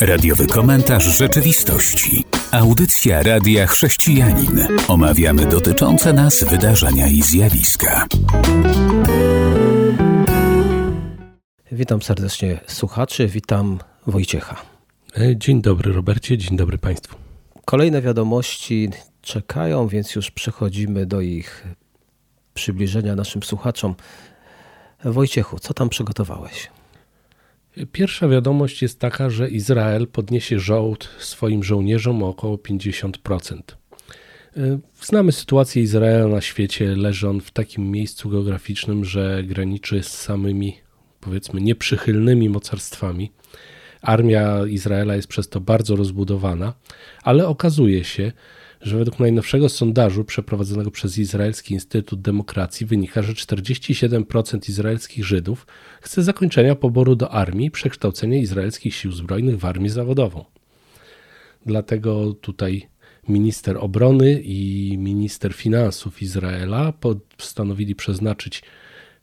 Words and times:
Radiowy 0.00 0.46
komentarz 0.46 1.04
rzeczywistości. 1.04 2.24
Audycja 2.52 3.22
Radia 3.22 3.66
Chrześcijanin. 3.66 4.66
Omawiamy 4.88 5.46
dotyczące 5.46 6.12
nas 6.12 6.44
wydarzenia 6.44 7.08
i 7.08 7.22
zjawiska. 7.22 8.06
Witam 11.72 12.02
serdecznie 12.02 12.60
słuchaczy, 12.66 13.26
witam 13.26 13.78
Wojciecha. 14.06 14.56
E, 15.18 15.36
dzień 15.36 15.62
dobry 15.62 15.92
Robercie, 15.92 16.38
dzień 16.38 16.56
dobry 16.56 16.78
Państwu. 16.78 17.16
Kolejne 17.64 18.02
wiadomości 18.02 18.90
czekają, 19.22 19.88
więc 19.88 20.14
już 20.14 20.30
przechodzimy 20.30 21.06
do 21.06 21.20
ich 21.20 21.66
przybliżenia 22.54 23.14
naszym 23.14 23.42
słuchaczom. 23.42 23.94
Wojciechu, 25.04 25.58
co 25.58 25.74
tam 25.74 25.88
przygotowałeś? 25.88 26.70
Pierwsza 27.92 28.28
wiadomość 28.28 28.82
jest 28.82 29.00
taka, 29.00 29.30
że 29.30 29.48
Izrael 29.48 30.06
podniesie 30.06 30.60
żołd 30.60 31.08
swoim 31.18 31.64
żołnierzom 31.64 32.22
o 32.22 32.28
około 32.28 32.56
50%. 32.56 33.58
E, 34.56 34.78
znamy 35.02 35.32
sytuację 35.32 35.82
Izraela 35.82 36.28
na 36.28 36.40
świecie. 36.40 36.96
Leży 36.96 37.28
on 37.28 37.40
w 37.40 37.50
takim 37.50 37.90
miejscu 37.90 38.30
geograficznym, 38.30 39.04
że 39.04 39.44
graniczy 39.44 40.02
z 40.02 40.08
samymi, 40.08 40.76
powiedzmy, 41.20 41.60
nieprzychylnymi 41.60 42.48
mocarstwami. 42.48 43.32
Armia 44.02 44.66
Izraela 44.66 45.16
jest 45.16 45.28
przez 45.28 45.48
to 45.48 45.60
bardzo 45.60 45.96
rozbudowana, 45.96 46.74
ale 47.22 47.46
okazuje 47.46 48.04
się, 48.04 48.32
że 48.80 48.98
według 48.98 49.20
najnowszego 49.20 49.68
sondażu 49.68 50.24
przeprowadzonego 50.24 50.90
przez 50.90 51.18
Izraelski 51.18 51.74
Instytut 51.74 52.20
Demokracji 52.20 52.86
wynika, 52.86 53.22
że 53.22 53.32
47% 53.32 54.68
izraelskich 54.68 55.24
Żydów 55.24 55.66
chce 56.00 56.22
zakończenia 56.22 56.74
poboru 56.74 57.16
do 57.16 57.32
armii 57.32 57.66
i 57.66 57.70
przekształcenia 57.70 58.38
izraelskich 58.38 58.94
sił 58.94 59.12
zbrojnych 59.12 59.58
w 59.58 59.64
armię 59.64 59.90
zawodową. 59.90 60.44
Dlatego 61.66 62.32
tutaj 62.32 62.88
minister 63.28 63.76
obrony 63.80 64.40
i 64.44 64.94
minister 64.98 65.54
finansów 65.54 66.22
Izraela 66.22 66.92
postanowili 67.36 67.94
przeznaczyć 67.94 68.62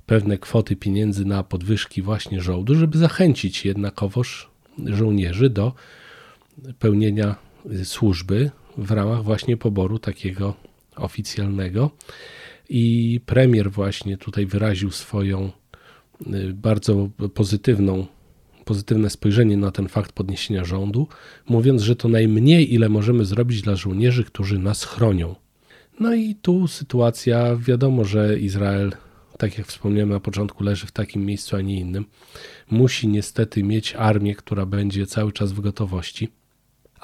pewne 0.06 0.38
kwoty 0.38 0.76
pieniędzy 0.76 1.26
na 1.26 1.44
podwyżki 1.44 2.02
właśnie 2.02 2.42
żołdu, 2.42 2.76
żeby 2.76 2.98
zachęcić 2.98 3.66
jednakowoż 3.66 4.50
żołnierzy 4.86 5.50
do 5.50 5.74
pełnienia 6.80 7.36
służby 7.84 8.52
w 8.78 8.92
ramach 8.92 9.24
właśnie 9.24 9.58
poboru 9.58 10.00
takiego 10.00 10.54
oficjalnego. 10.96 11.92
I 12.70 13.20
premier 13.26 13.72
właśnie 13.72 14.18
tutaj 14.18 14.46
wyraził 14.46 14.92
swoją 14.92 15.52
y, 16.28 16.54
bardzo 16.54 17.10
pozytywną, 17.34 18.06
pozytywne 18.66 19.10
spojrzenie 19.10 19.58
na 19.58 19.72
ten 19.72 19.88
fakt 19.88 20.12
podniesienia 20.12 20.66
rządu, 20.66 21.08
mówiąc, 21.50 21.82
że 21.82 21.96
to 21.96 22.08
najmniej, 22.08 22.74
ile 22.74 22.90
możemy 22.90 23.26
zrobić 23.26 23.62
dla 23.62 23.76
żołnierzy, 23.76 24.24
którzy 24.24 24.60
nas 24.60 24.84
chronią. 24.84 25.36
No 26.00 26.16
i 26.16 26.36
tu 26.36 26.68
sytuacja, 26.68 27.56
wiadomo, 27.56 28.06
że 28.06 28.40
Izrael, 28.40 28.92
tak 29.38 29.58
jak 29.58 29.68
wspomniałem 29.68 30.10
na 30.10 30.20
początku, 30.20 30.64
leży 30.64 30.88
w 30.88 30.92
takim 30.92 31.26
miejscu, 31.26 31.56
a 31.56 31.62
nie 31.62 31.80
innym. 31.80 32.06
Musi 32.72 33.08
niestety 33.08 33.64
mieć 33.64 33.96
armię, 33.96 34.36
która 34.36 34.66
będzie 34.66 35.08
cały 35.08 35.32
czas 35.32 35.52
w 35.52 35.62
gotowości. 35.62 36.30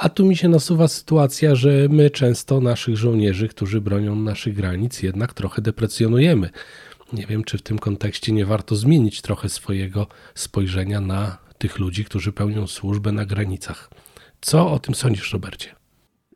A 0.04 0.10
tu 0.10 0.26
mi 0.26 0.38
się 0.38 0.50
nasuwa 0.50 0.88
sytuacja, 0.88 1.56
że 1.56 1.88
my 1.90 2.10
często 2.10 2.62
naszych 2.62 2.98
żołnierzy, 2.98 3.48
którzy 3.48 3.82
bronią 3.82 4.16
naszych 4.16 4.56
granic, 4.56 5.04
jednak 5.04 5.34
trochę 5.34 5.62
deprecjonujemy. 5.62 6.50
Nie 7.14 7.26
wiem, 7.26 7.44
czy 7.44 7.58
w 7.58 7.62
tym 7.62 7.80
kontekście 7.80 8.32
nie 8.32 8.46
warto 8.46 8.76
zmienić 8.76 9.22
trochę 9.22 9.50
swojego 9.50 10.08
spojrzenia 10.36 11.02
na 11.02 11.38
tych 11.58 11.80
ludzi, 11.80 12.06
którzy 12.06 12.32
pełnią 12.32 12.68
służbę 12.68 13.12
na 13.12 13.26
granicach. 13.26 13.90
Co 14.42 14.72
o 14.72 14.80
tym 14.80 14.96
sądzisz, 14.96 15.34
Robercie? 15.34 15.76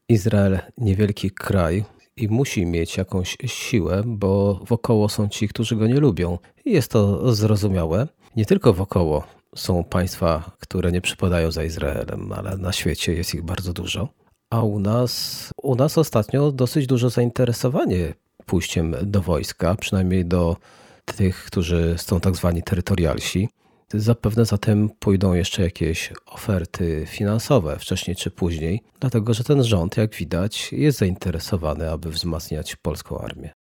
Izrael 0.10 0.60
niewielki 0.78 1.32
kraj 1.32 1.86
i 2.18 2.28
musi 2.28 2.66
mieć 2.66 2.98
jakąś 2.98 3.38
siłę, 3.45 4.04
bo 4.06 4.61
wokoło 4.67 5.10
są 5.10 5.30
ci, 5.30 5.48
którzy 5.48 5.76
go 5.76 5.88
nie 5.88 5.99
lubią. 5.99 6.38
Jest 6.66 6.92
to 6.92 7.36
zrozumiałe. 7.36 8.08
Nie 8.36 8.45
tylko 8.45 8.73
wokoło 8.73 9.36
są 9.56 9.84
państwa, 9.84 10.52
które 10.60 10.92
nie 10.92 11.02
przypadają 11.02 11.52
za 11.52 11.64
Izraelem, 11.64 12.32
ale 12.32 12.58
na 12.58 12.72
świecie 12.72 13.14
jest 13.14 13.36
ich 13.36 13.44
bardzo 13.44 13.74
dużo. 13.74 14.10
A 14.50 14.62
u 14.62 14.80
nas, 14.80 15.50
u 15.64 15.76
nas 15.76 15.98
ostatnio 15.98 16.52
dosyć 16.52 16.88
duże 16.88 17.10
zainteresowanie 17.10 18.14
pójściem 18.46 18.96
do 19.04 19.22
wojska, 19.22 19.76
przynajmniej 19.76 20.26
do 20.26 20.58
tych, 21.06 21.46
którzy 21.46 21.96
są 21.98 22.20
tak 22.20 22.36
zwani 22.36 22.64
terytorialsi. 22.64 23.50
Zapewne 23.94 24.46
za 24.46 24.58
tym 24.58 24.90
pójdą 25.00 25.34
jeszcze 25.34 25.62
jakieś 25.62 26.14
oferty 26.26 27.06
finansowe, 27.08 27.80
wcześniej 27.80 28.16
czy 28.16 28.32
później, 28.32 28.84
dlatego 29.00 29.34
że 29.34 29.44
ten 29.44 29.64
rząd, 29.64 29.98
jak 29.98 30.16
widać, 30.16 30.74
jest 30.74 30.98
zainteresowany, 30.98 31.92
aby 31.92 32.10
wzmacniać 32.10 32.76
polską 32.76 33.20
armię. 33.20 33.52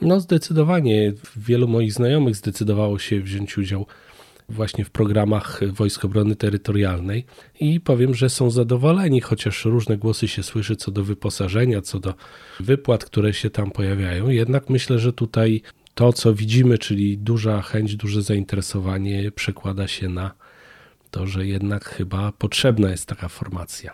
No, 0.00 0.20
zdecydowanie. 0.20 1.12
Wielu 1.36 1.68
moich 1.68 1.92
znajomych 1.92 2.36
zdecydowało 2.36 2.98
się 2.98 3.20
wziąć 3.20 3.58
udział 3.58 3.86
właśnie 4.52 4.84
w 4.84 4.90
programach 4.90 5.60
Wojsk 5.72 6.04
Obrony 6.04 6.36
Terytorialnej 6.36 7.26
i 7.60 7.80
powiem, 7.80 8.14
że 8.14 8.30
są 8.30 8.50
zadowoleni, 8.50 9.20
chociaż 9.20 9.64
różne 9.64 9.98
głosy 9.98 10.28
się 10.28 10.42
słyszy 10.42 10.76
co 10.76 10.90
do 10.90 11.04
wyposażenia, 11.04 11.82
co 11.82 11.98
do 11.98 12.14
wypłat, 12.60 13.04
które 13.04 13.32
się 13.32 13.50
tam 13.50 13.70
pojawiają. 13.70 14.28
Jednak 14.28 14.70
myślę, 14.70 14.98
że 14.98 15.12
tutaj 15.12 15.62
to, 15.94 16.12
co 16.12 16.34
widzimy, 16.34 16.78
czyli 16.78 17.18
duża 17.18 17.62
chęć, 17.62 17.96
duże 17.96 18.22
zainteresowanie, 18.22 19.32
przekłada 19.32 19.88
się 19.88 20.08
na 20.08 20.30
to, 21.10 21.26
że 21.26 21.46
jednak 21.46 21.84
chyba 21.84 22.32
potrzebna 22.32 22.90
jest 22.90 23.06
taka 23.06 23.28
formacja. 23.28 23.92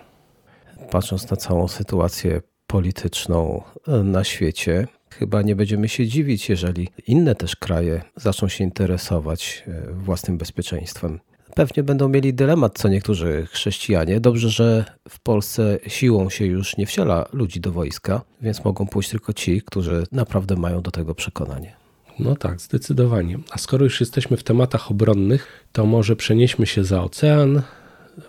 Patrząc 0.90 1.30
na 1.30 1.36
całą 1.36 1.68
sytuację 1.68 2.42
polityczną 2.66 3.62
na 4.04 4.24
świecie, 4.24 4.86
Chyba 5.10 5.42
nie 5.42 5.56
będziemy 5.56 5.88
się 5.88 6.06
dziwić, 6.06 6.48
jeżeli 6.48 6.88
inne 7.06 7.34
też 7.34 7.56
kraje 7.56 8.02
zaczną 8.16 8.48
się 8.48 8.64
interesować 8.64 9.64
e, 9.66 9.92
własnym 9.92 10.38
bezpieczeństwem. 10.38 11.20
Pewnie 11.54 11.82
będą 11.82 12.08
mieli 12.08 12.34
dylemat, 12.34 12.78
co 12.78 12.88
niektórzy 12.88 13.46
chrześcijanie. 13.50 14.20
Dobrze, 14.20 14.50
że 14.50 14.84
w 15.08 15.20
Polsce 15.20 15.78
siłą 15.86 16.30
się 16.30 16.46
już 16.46 16.76
nie 16.76 16.86
wsiela 16.86 17.28
ludzi 17.32 17.60
do 17.60 17.72
wojska, 17.72 18.20
więc 18.40 18.64
mogą 18.64 18.86
pójść 18.86 19.10
tylko 19.10 19.32
ci, 19.32 19.62
którzy 19.62 20.06
naprawdę 20.12 20.56
mają 20.56 20.82
do 20.82 20.90
tego 20.90 21.14
przekonanie. 21.14 21.76
No 22.18 22.36
tak, 22.36 22.60
zdecydowanie. 22.60 23.38
A 23.50 23.58
skoro 23.58 23.84
już 23.84 24.00
jesteśmy 24.00 24.36
w 24.36 24.42
tematach 24.42 24.90
obronnych, 24.90 25.64
to 25.72 25.86
może 25.86 26.16
przenieśmy 26.16 26.66
się 26.66 26.84
za 26.84 27.02
ocean. 27.02 27.62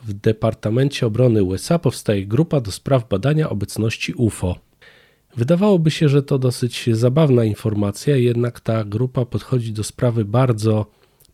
W 0.04 0.14
Departamencie 0.14 1.06
Obrony 1.06 1.44
USA 1.44 1.80
powstaje 1.80 2.26
grupa 2.26 2.62
do 2.62 2.72
spraw 2.72 3.10
badania 3.10 3.50
obecności 3.50 4.14
UFO. 4.14 4.56
Wydawałoby 5.40 5.92
się, 5.92 6.10
że 6.10 6.24
to 6.24 6.40
dosyć 6.40 6.90
zabawna 6.92 7.44
informacja, 7.44 8.16
jednak 8.16 8.60
ta 8.60 8.84
grupa 8.84 9.26
podchodzi 9.26 9.74
do 9.74 9.84
sprawy 9.84 10.26
bardzo 10.26 10.86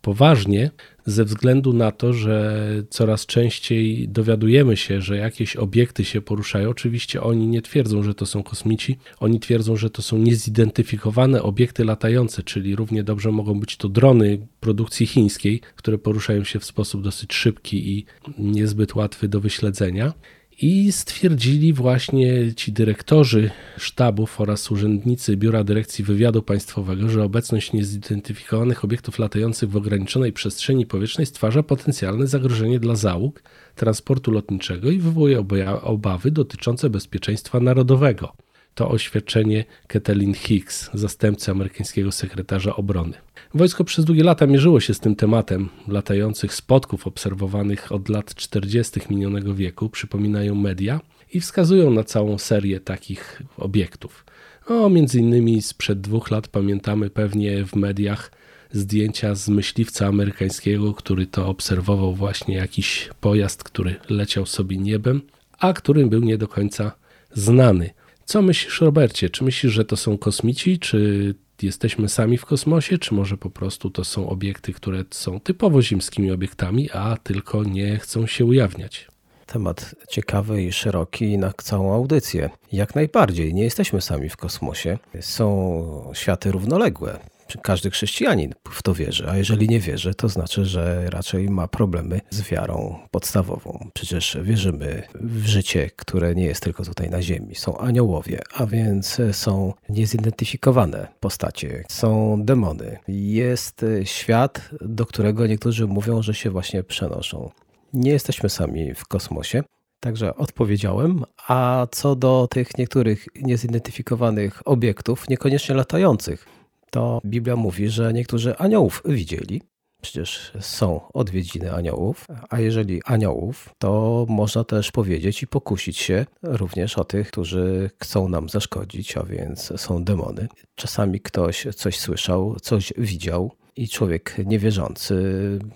poważnie, 0.02 0.72
ze 1.06 1.26
względu 1.26 1.74
na 1.74 1.92
to, 1.92 2.14
że 2.14 2.66
coraz 2.90 3.26
częściej 3.26 4.10
dowiadujemy 4.10 4.78
się, 4.78 5.02
że 5.02 5.18
jakieś 5.18 5.56
obiekty 5.56 6.06
się 6.06 6.22
poruszają. 6.22 6.70
Oczywiście 6.70 7.22
oni 7.22 7.48
nie 7.48 7.62
twierdzą, 7.62 8.04
że 8.04 8.16
to 8.16 8.26
są 8.26 8.44
kosmici, 8.44 8.98
oni 9.20 9.40
twierdzą, 9.40 9.78
że 9.78 9.90
to 9.90 10.02
są 10.02 10.18
niezidentyfikowane 10.18 11.44
obiekty 11.44 11.86
latające, 11.86 12.44
czyli 12.44 12.76
równie 12.76 13.04
dobrze 13.04 13.32
mogą 13.32 13.60
być 13.60 13.78
to 13.78 13.90
drony 13.90 14.48
produkcji 14.60 15.06
chińskiej, 15.06 15.62
które 15.76 15.98
poruszają 15.98 16.44
się 16.44 16.60
w 16.60 16.66
sposób 16.66 17.04
dosyć 17.04 17.34
szybki 17.34 17.90
i 17.98 18.06
niezbyt 18.38 18.96
łatwy 18.96 19.28
do 19.28 19.40
wyśledzenia. 19.40 20.14
I 20.62 20.92
stwierdzili 20.92 21.74
właśnie 21.74 22.54
ci 22.54 22.72
dyrektorzy 22.72 23.52
sztabów 23.78 24.42
oraz 24.42 24.72
urzędnicy 24.72 25.38
Biura 25.38 25.64
Dyrekcji 25.64 26.04
Wywiadu 26.04 26.42
Państwowego, 26.42 27.10
że 27.10 27.24
obecność 27.24 27.74
niezidentyfikowanych 27.74 28.84
obiektów 28.84 29.20
latających 29.20 29.70
w 29.70 29.76
ograniczonej 29.76 30.34
przestrzeni 30.34 30.86
powietrznej 30.86 31.26
stwarza 31.26 31.64
potencjalne 31.64 32.28
zagrożenie 32.28 32.80
dla 32.80 32.96
załóg 32.96 33.44
transportu 33.76 34.32
lotniczego 34.32 34.90
i 34.92 35.00
wywołuje 35.00 35.40
obawy 35.82 36.32
dotyczące 36.32 36.90
bezpieczeństwa 36.90 37.60
narodowego. 37.60 38.34
To 38.76 38.90
oświadczenie 38.90 39.66
Kathleen 39.88 40.34
Hicks, 40.34 40.90
zastępcy 40.94 41.52
amerykańskiego 41.52 42.12
sekretarza 42.12 42.76
obrony. 42.76 43.14
Wojsko 43.54 43.84
przez 43.84 44.06
długie 44.06 44.24
lata 44.24 44.48
mierzyło 44.48 44.80
się 44.80 44.94
z 44.94 45.00
tym 45.00 45.16
tematem 45.16 45.70
latających 45.88 46.54
spotków 46.54 47.08
obserwowanych 47.08 47.92
od 47.92 48.10
lat 48.10 48.36
40. 48.36 49.00
minionego 49.10 49.56
wieku, 49.56 49.90
przypominają 49.90 50.56
media 50.56 51.02
i 51.34 51.40
wskazują 51.40 51.92
na 51.92 52.04
całą 52.04 52.38
serię 52.38 52.80
takich 52.80 53.42
obiektów. 53.58 54.26
O, 54.68 54.90
między 54.90 55.20
innymi 55.20 55.62
sprzed 55.62 56.02
dwóch 56.02 56.32
lat 56.32 56.48
pamiętamy 56.48 57.10
pewnie 57.10 57.66
w 57.66 57.76
mediach 57.76 58.32
zdjęcia 58.72 59.36
z 59.36 59.50
myśliwca 59.50 60.08
amerykańskiego, 60.08 60.94
który 60.94 61.28
to 61.28 61.48
obserwował 61.48 62.16
właśnie 62.16 62.56
jakiś 62.56 63.10
pojazd, 63.22 63.64
który 63.64 63.96
leciał 64.10 64.46
sobie 64.46 64.78
niebem, 64.78 65.22
a 65.60 65.74
który 65.74 66.06
był 66.06 66.22
nie 66.22 66.38
do 66.38 66.48
końca 66.48 66.92
znany. 67.34 67.90
Co 68.26 68.42
myślisz, 68.42 68.82
Robercie? 68.82 69.30
Czy 69.30 69.44
myślisz, 69.44 69.74
że 69.74 69.86
to 69.86 69.98
są 69.98 70.18
kosmici, 70.18 70.80
czy 70.80 71.36
jesteśmy 71.62 72.10
sami 72.10 72.38
w 72.38 72.46
kosmosie, 72.46 72.98
czy 72.98 73.14
może 73.14 73.38
po 73.38 73.50
prostu 73.50 73.90
to 73.90 74.04
są 74.04 74.30
obiekty, 74.30 74.74
które 74.74 75.04
są 75.12 75.40
typowo 75.40 75.82
ziemskimi 75.82 76.32
obiektami, 76.32 76.90
a 76.92 77.18
tylko 77.24 77.64
nie 77.64 77.98
chcą 77.98 78.28
się 78.28 78.46
ujawniać. 78.46 79.08
Temat 79.46 79.96
ciekawy 80.10 80.64
i 80.64 80.72
szeroki 80.72 81.38
na 81.38 81.54
całą 81.54 81.94
audycję. 81.94 82.50
Jak 82.72 82.96
najbardziej, 82.96 83.54
nie 83.54 83.64
jesteśmy 83.64 84.02
sami 84.02 84.30
w 84.30 84.38
kosmosie. 84.38 84.98
Są 85.22 86.12
światy 86.14 86.52
równoległe. 86.52 87.20
Każdy 87.62 87.92
chrześcijanin 87.92 88.54
w 88.70 88.84
to 88.84 88.94
wierzy, 88.94 89.30
a 89.30 89.38
jeżeli 89.38 89.68
nie 89.68 89.80
wierzy, 89.80 90.16
to 90.16 90.30
znaczy, 90.30 90.66
że 90.66 91.10
raczej 91.10 91.50
ma 91.50 91.68
problemy 91.68 92.22
z 92.30 92.42
wiarą 92.42 93.00
podstawową. 93.12 93.90
Przecież 93.94 94.38
wierzymy 94.42 95.04
w 95.16 95.46
życie, 95.46 95.90
które 95.96 96.36
nie 96.36 96.46
jest 96.46 96.64
tylko 96.64 96.84
tutaj 96.84 97.10
na 97.10 97.22
Ziemi. 97.22 97.56
Są 97.56 97.78
aniołowie, 97.78 98.42
a 98.54 98.66
więc 98.66 99.18
są 99.32 99.74
niezidentyfikowane 99.90 101.08
postacie, 101.20 101.84
są 101.90 102.38
demony. 102.44 102.98
Jest 103.08 103.86
świat, 104.04 104.70
do 104.82 105.06
którego 105.06 105.48
niektórzy 105.48 105.88
mówią, 105.88 106.22
że 106.22 106.34
się 106.34 106.50
właśnie 106.50 106.84
przenoszą. 106.84 107.52
Nie 107.94 108.12
jesteśmy 108.12 108.50
sami 108.50 108.94
w 108.94 109.08
kosmosie. 109.08 109.64
Także 110.00 110.36
odpowiedziałem. 110.36 111.24
A 111.48 111.88
co 111.92 112.16
do 112.16 112.48
tych 112.52 112.78
niektórych 112.78 113.28
niezidentyfikowanych 113.36 114.62
obiektów, 114.66 115.30
niekoniecznie 115.30 115.76
latających, 115.76 116.55
to 116.96 117.22
Biblia 117.26 117.56
mówi, 117.56 117.90
że 117.90 118.14
niektórzy 118.14 118.58
aniołów 118.58 119.04
widzieli. 119.06 119.62
Przecież 120.02 120.52
są 120.60 121.02
odwiedziny 121.14 121.74
aniołów, 121.74 122.26
a 122.50 122.60
jeżeli 122.60 123.02
aniołów, 123.06 123.70
to 123.78 124.26
można 124.30 124.64
też 124.64 124.92
powiedzieć 124.92 125.44
i 125.44 125.48
pokusić 125.48 125.98
się 125.98 126.26
również 126.44 126.98
o 126.98 127.04
tych, 127.04 127.28
którzy 127.28 127.90
chcą 128.04 128.30
nam 128.30 128.50
zaszkodzić, 128.50 129.18
a 129.18 129.24
więc 129.24 129.74
są 129.82 130.04
demony. 130.04 130.48
Czasami 130.76 131.20
ktoś 131.20 131.68
coś 131.76 132.00
słyszał, 132.00 132.56
coś 132.62 132.94
widział, 132.98 133.52
i 133.76 133.88
człowiek 133.88 134.36
niewierzący 134.46 135.16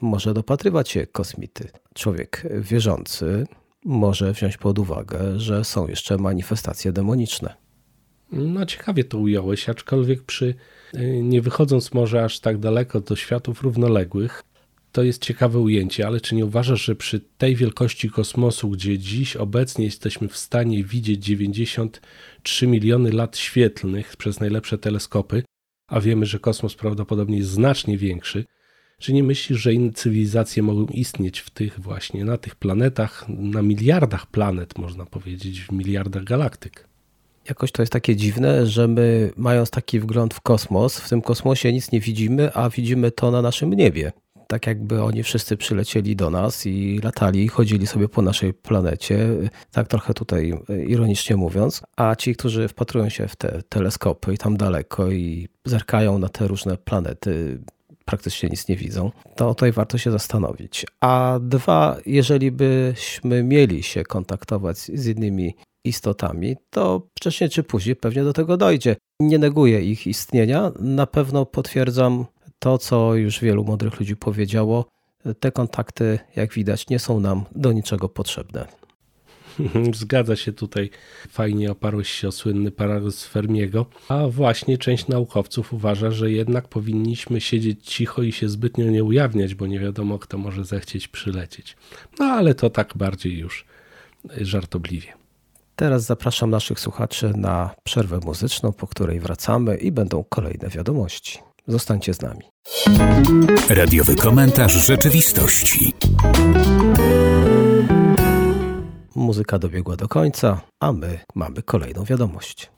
może 0.02 0.34
dopatrywać 0.34 0.90
się 0.90 1.08
kosmity. 1.08 1.70
Człowiek 1.94 2.44
wierzący 2.60 3.48
może 3.86 4.34
wziąć 4.34 4.58
pod 4.58 4.80
uwagę, 4.80 5.40
że 5.40 5.64
są 5.64 5.88
jeszcze 5.88 6.18
manifestacje 6.18 6.92
demoniczne. 6.92 7.69
No 8.32 8.66
ciekawie 8.66 9.04
to 9.04 9.18
ująłeś, 9.18 9.70
aczkolwiek 9.70 10.24
przy 10.24 10.56
y, 10.96 11.24
nie 11.24 11.42
wychodząc 11.42 11.94
może 11.94 12.24
aż 12.24 12.40
tak 12.40 12.58
daleko 12.58 13.02
do 13.02 13.16
światów 13.16 13.62
równoległych, 13.62 14.44
to 14.92 15.04
jest 15.04 15.22
ciekawe 15.22 15.60
ujęcie, 15.60 16.08
ale 16.08 16.22
czy 16.22 16.36
nie 16.36 16.46
uważasz, 16.46 16.86
że 16.86 16.96
przy 16.96 17.20
tej 17.20 17.56
wielkości 17.56 18.10
kosmosu, 18.10 18.70
gdzie 18.70 19.00
dziś 19.00 19.36
obecnie 19.36 19.86
jesteśmy 19.86 20.28
w 20.28 20.38
stanie 20.38 20.84
widzieć 20.84 21.26
93 21.26 22.68
miliony 22.68 23.12
lat 23.12 23.38
świetlnych 23.38 24.18
przez 24.18 24.40
najlepsze 24.40 24.78
teleskopy, 24.78 25.44
a 25.88 26.00
wiemy, 26.00 26.26
że 26.26 26.40
kosmos 26.40 26.76
prawdopodobnie 26.76 27.38
jest 27.38 27.50
znacznie 27.50 27.98
większy, 27.98 28.46
czy 29.00 29.14
nie 29.14 29.24
myślisz, 29.24 29.60
że 29.60 29.74
inne 29.74 29.94
cywilizacje 29.94 30.64
mogą 30.64 30.86
istnieć 30.86 31.40
w 31.40 31.50
tych 31.50 31.80
właśnie, 31.80 32.26
na 32.26 32.38
tych 32.38 32.56
planetach, 32.56 33.26
na 33.30 33.62
miliardach 33.62 34.28
planet, 34.28 34.78
można 34.78 35.06
powiedzieć, 35.06 35.62
w 35.62 35.72
miliardach 35.72 36.24
galaktyk? 36.24 36.89
Jakoś 37.50 37.72
to 37.72 37.82
jest 37.82 37.92
takie 37.92 38.16
dziwne, 38.16 38.66
że 38.66 38.88
my, 38.88 39.32
mając 39.38 39.70
taki 39.70 40.00
wgląd 40.00 40.34
w 40.34 40.42
kosmos, 40.42 41.00
w 41.00 41.10
tym 41.10 41.22
kosmosie 41.22 41.74
nic 41.74 41.92
nie 41.92 42.00
widzimy, 42.00 42.54
a 42.54 42.70
widzimy 42.70 43.12
to 43.12 43.32
na 43.32 43.42
naszym 43.42 43.74
niebie. 43.74 44.12
Tak 44.48 44.68
jakby 44.68 45.04
oni 45.04 45.24
wszyscy 45.24 45.58
przylecieli 45.58 46.16
do 46.16 46.30
nas 46.30 46.66
i 46.66 47.00
latali, 47.04 47.48
chodzili 47.48 47.88
sobie 47.88 48.10
po 48.10 48.22
naszej 48.22 48.54
planecie, 48.54 49.28
tak 49.72 49.88
trochę 49.88 50.14
tutaj 50.14 50.54
ironicznie 50.88 51.36
mówiąc, 51.36 51.82
a 51.98 52.16
ci, 52.16 52.36
którzy 52.36 52.68
wpatrują 52.68 53.10
się 53.10 53.28
w 53.28 53.36
te 53.36 53.62
teleskopy 53.70 54.34
i 54.34 54.38
tam 54.38 54.58
daleko 54.58 55.12
i 55.12 55.48
zerkają 55.66 56.20
na 56.20 56.30
te 56.30 56.48
różne 56.48 56.78
planety, 56.78 57.60
praktycznie 58.06 58.50
nic 58.50 58.68
nie 58.68 58.76
widzą, 58.76 59.12
to 59.36 59.54
tutaj 59.54 59.72
warto 59.72 59.98
się 59.98 60.12
zastanowić. 60.12 60.86
A 61.02 61.40
dwa, 61.42 61.98
jeżeli 62.06 62.52
byśmy 62.52 63.44
mieli 63.44 63.84
się 63.84 64.04
kontaktować 64.04 64.78
z 64.78 65.08
innymi 65.08 65.56
istotami, 65.84 66.56
to 66.70 67.08
wcześniej 67.20 67.50
czy 67.50 67.64
później 67.64 67.96
pewnie 67.96 68.24
do 68.24 68.34
tego 68.34 68.58
dojdzie. 68.58 68.96
Nie 69.20 69.40
neguję 69.40 69.82
ich 69.82 70.08
istnienia, 70.08 70.72
na 70.80 71.08
pewno 71.08 71.46
potwierdzam 71.46 72.26
to, 72.60 72.78
co 72.78 73.16
już 73.16 73.40
wielu 73.40 73.64
mądrych 73.64 74.00
ludzi 74.00 74.16
powiedziało. 74.16 74.86
Te 75.40 75.52
kontakty, 75.52 76.20
jak 76.36 76.54
widać, 76.54 76.90
nie 76.90 77.00
są 77.00 77.20
nam 77.20 77.46
do 77.56 77.72
niczego 77.72 78.10
potrzebne. 78.10 78.68
Zgadza 79.94 80.36
się 80.36 80.54
tutaj. 80.54 80.90
Fajnie 81.30 81.72
oparłeś 81.72 82.10
się 82.10 82.28
o 82.28 82.32
słynny 82.32 82.72
paradoks 82.72 83.26
Fermiego. 83.26 83.86
A 84.10 84.28
właśnie 84.28 84.78
część 84.78 85.08
naukowców 85.08 85.74
uważa, 85.74 86.12
że 86.12 86.32
jednak 86.32 86.68
powinniśmy 86.68 87.42
siedzieć 87.42 87.86
cicho 87.86 88.24
i 88.24 88.32
się 88.32 88.50
zbytnio 88.50 88.86
nie 88.86 89.04
ujawniać, 89.04 89.56
bo 89.56 89.68
nie 89.68 89.80
wiadomo, 89.80 90.20
kto 90.20 90.38
może 90.38 90.66
zechcieć 90.66 91.08
przylecieć. 91.08 91.78
No 92.20 92.26
ale 92.26 92.56
to 92.56 92.70
tak 92.70 92.94
bardziej 92.96 93.38
już 93.38 93.66
żartobliwie. 94.42 95.19
Teraz 95.80 96.04
zapraszam 96.04 96.50
naszych 96.50 96.80
słuchaczy 96.80 97.34
na 97.36 97.70
przerwę 97.84 98.20
muzyczną, 98.26 98.74
po 98.74 98.88
której 98.88 99.20
wracamy 99.20 99.78
i 99.78 99.92
będą 99.92 100.24
kolejne 100.30 100.70
wiadomości. 100.70 101.40
Zostańcie 101.68 102.14
z 102.14 102.22
nami. 102.22 102.42
Radiowy 103.70 104.16
komentarz 104.16 104.86
rzeczywistości. 104.86 105.94
Muzyka 109.16 109.60
dobiegła 109.60 109.96
do 109.96 110.08
końca, 110.08 110.62
a 110.80 110.92
my 110.92 111.20
mamy 111.36 111.62
kolejną 111.62 112.04
wiadomość. 112.04 112.70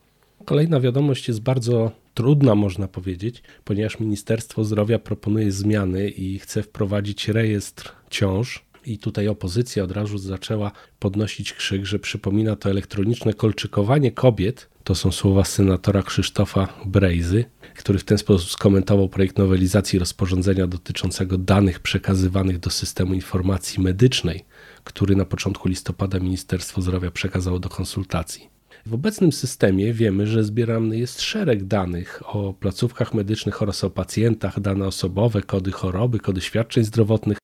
Kolejna 0.44 0.80
wiadomość 0.80 1.28
jest 1.28 1.40
bardzo 1.40 1.90
trudna, 2.14 2.54
można 2.54 2.88
powiedzieć, 2.88 3.42
ponieważ 3.64 4.00
Ministerstwo 4.00 4.64
Zdrowia 4.64 4.98
proponuje 4.98 5.52
zmiany 5.52 6.08
i 6.08 6.38
chce 6.38 6.62
wprowadzić 6.62 7.28
rejestr 7.28 7.92
ciąż 8.10 8.64
i 8.86 8.98
tutaj 8.98 9.28
opozycja 9.28 9.84
od 9.84 9.92
razu 9.92 10.18
zaczęła 10.18 10.72
podnosić 10.98 11.52
krzyk, 11.52 11.86
że 11.86 11.98
przypomina 11.98 12.56
to 12.56 12.70
elektroniczne 12.70 13.34
kolczykowanie 13.34 14.12
kobiet. 14.12 14.68
To 14.84 14.94
są 14.94 15.12
słowa 15.12 15.44
senatora 15.44 16.02
Krzysztofa 16.02 16.68
Brejzy, 16.86 17.44
który 17.76 17.98
w 17.98 18.04
ten 18.04 18.18
sposób 18.18 18.50
skomentował 18.50 19.08
projekt 19.08 19.38
nowelizacji 19.38 19.98
rozporządzenia 19.98 20.66
dotyczącego 20.66 21.38
danych 21.38 21.80
przekazywanych 21.80 22.58
do 22.58 22.70
systemu 22.70 23.14
informacji 23.14 23.82
medycznej, 23.82 24.44
który 24.84 25.16
na 25.16 25.24
początku 25.24 25.68
listopada 25.68 26.18
Ministerstwo 26.18 26.82
Zdrowia 26.82 27.10
przekazało 27.10 27.58
do 27.58 27.68
konsultacji. 27.68 28.52
W 28.86 28.94
obecnym 28.94 29.32
systemie 29.32 29.92
wiemy, 29.92 30.26
że 30.26 30.44
zbierany 30.44 30.98
jest 30.98 31.20
szereg 31.20 31.64
danych 31.64 32.22
o 32.26 32.54
placówkach 32.54 33.14
medycznych 33.14 33.62
oraz 33.62 33.84
o 33.84 33.90
pacjentach, 33.90 34.60
dane 34.60 34.86
osobowe, 34.86 35.42
kody 35.42 35.72
choroby, 35.72 36.18
kody 36.18 36.40
świadczeń 36.40 36.84
zdrowotnych, 36.84 37.38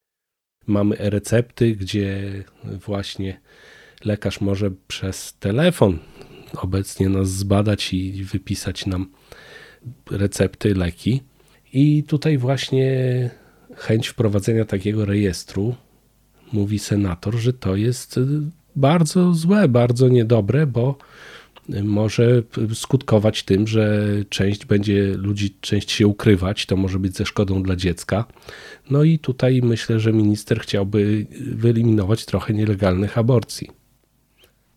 mamy 0.69 0.99
e-recepty, 0.99 1.77
gdzie 1.77 2.33
właśnie 2.65 3.41
lekarz 4.05 4.41
może 4.41 4.71
przez 4.89 5.35
telefon 5.41 5.99
obecnie 6.57 7.09
nas 7.09 7.31
zbadać 7.31 7.95
i 7.95 8.25
wypisać 8.25 8.87
nam 8.87 9.11
recepty, 10.11 10.75
leki. 10.75 11.23
I 11.73 12.05
tutaj 12.05 12.39
właśnie 12.39 13.31
chęć 13.77 14.09
wprowadzenia 14.09 14.65
takiego 14.65 15.05
rejestru, 15.05 15.75
mówi 16.53 16.79
senator, 16.79 17.35
że 17.35 17.53
to 17.53 17.77
jest 17.77 18.21
bardzo 18.77 19.33
złe, 19.35 19.69
bardzo 19.69 20.09
niedobre, 20.09 20.67
bo 20.67 20.99
może 21.83 22.43
skutkować 22.75 23.43
tym, 23.43 23.67
że 23.67 24.07
część 24.29 24.67
będzie 24.67 25.15
ludzi, 25.17 25.57
część 25.61 25.91
się 25.91 26.07
ukrywać, 26.07 26.67
to 26.67 26.77
może 26.77 26.99
być 26.99 27.17
ze 27.17 27.27
szkodą 27.27 27.63
dla 27.63 27.77
dziecka. 27.77 28.25
No 28.91 29.03
i 29.03 29.19
tutaj 29.19 29.61
myślę, 29.63 30.01
że 30.01 30.13
minister 30.13 30.61
chciałby 30.61 31.27
wyeliminować 31.41 32.25
trochę 32.25 32.55
nielegalnych 32.55 33.19
aborcji. 33.19 33.69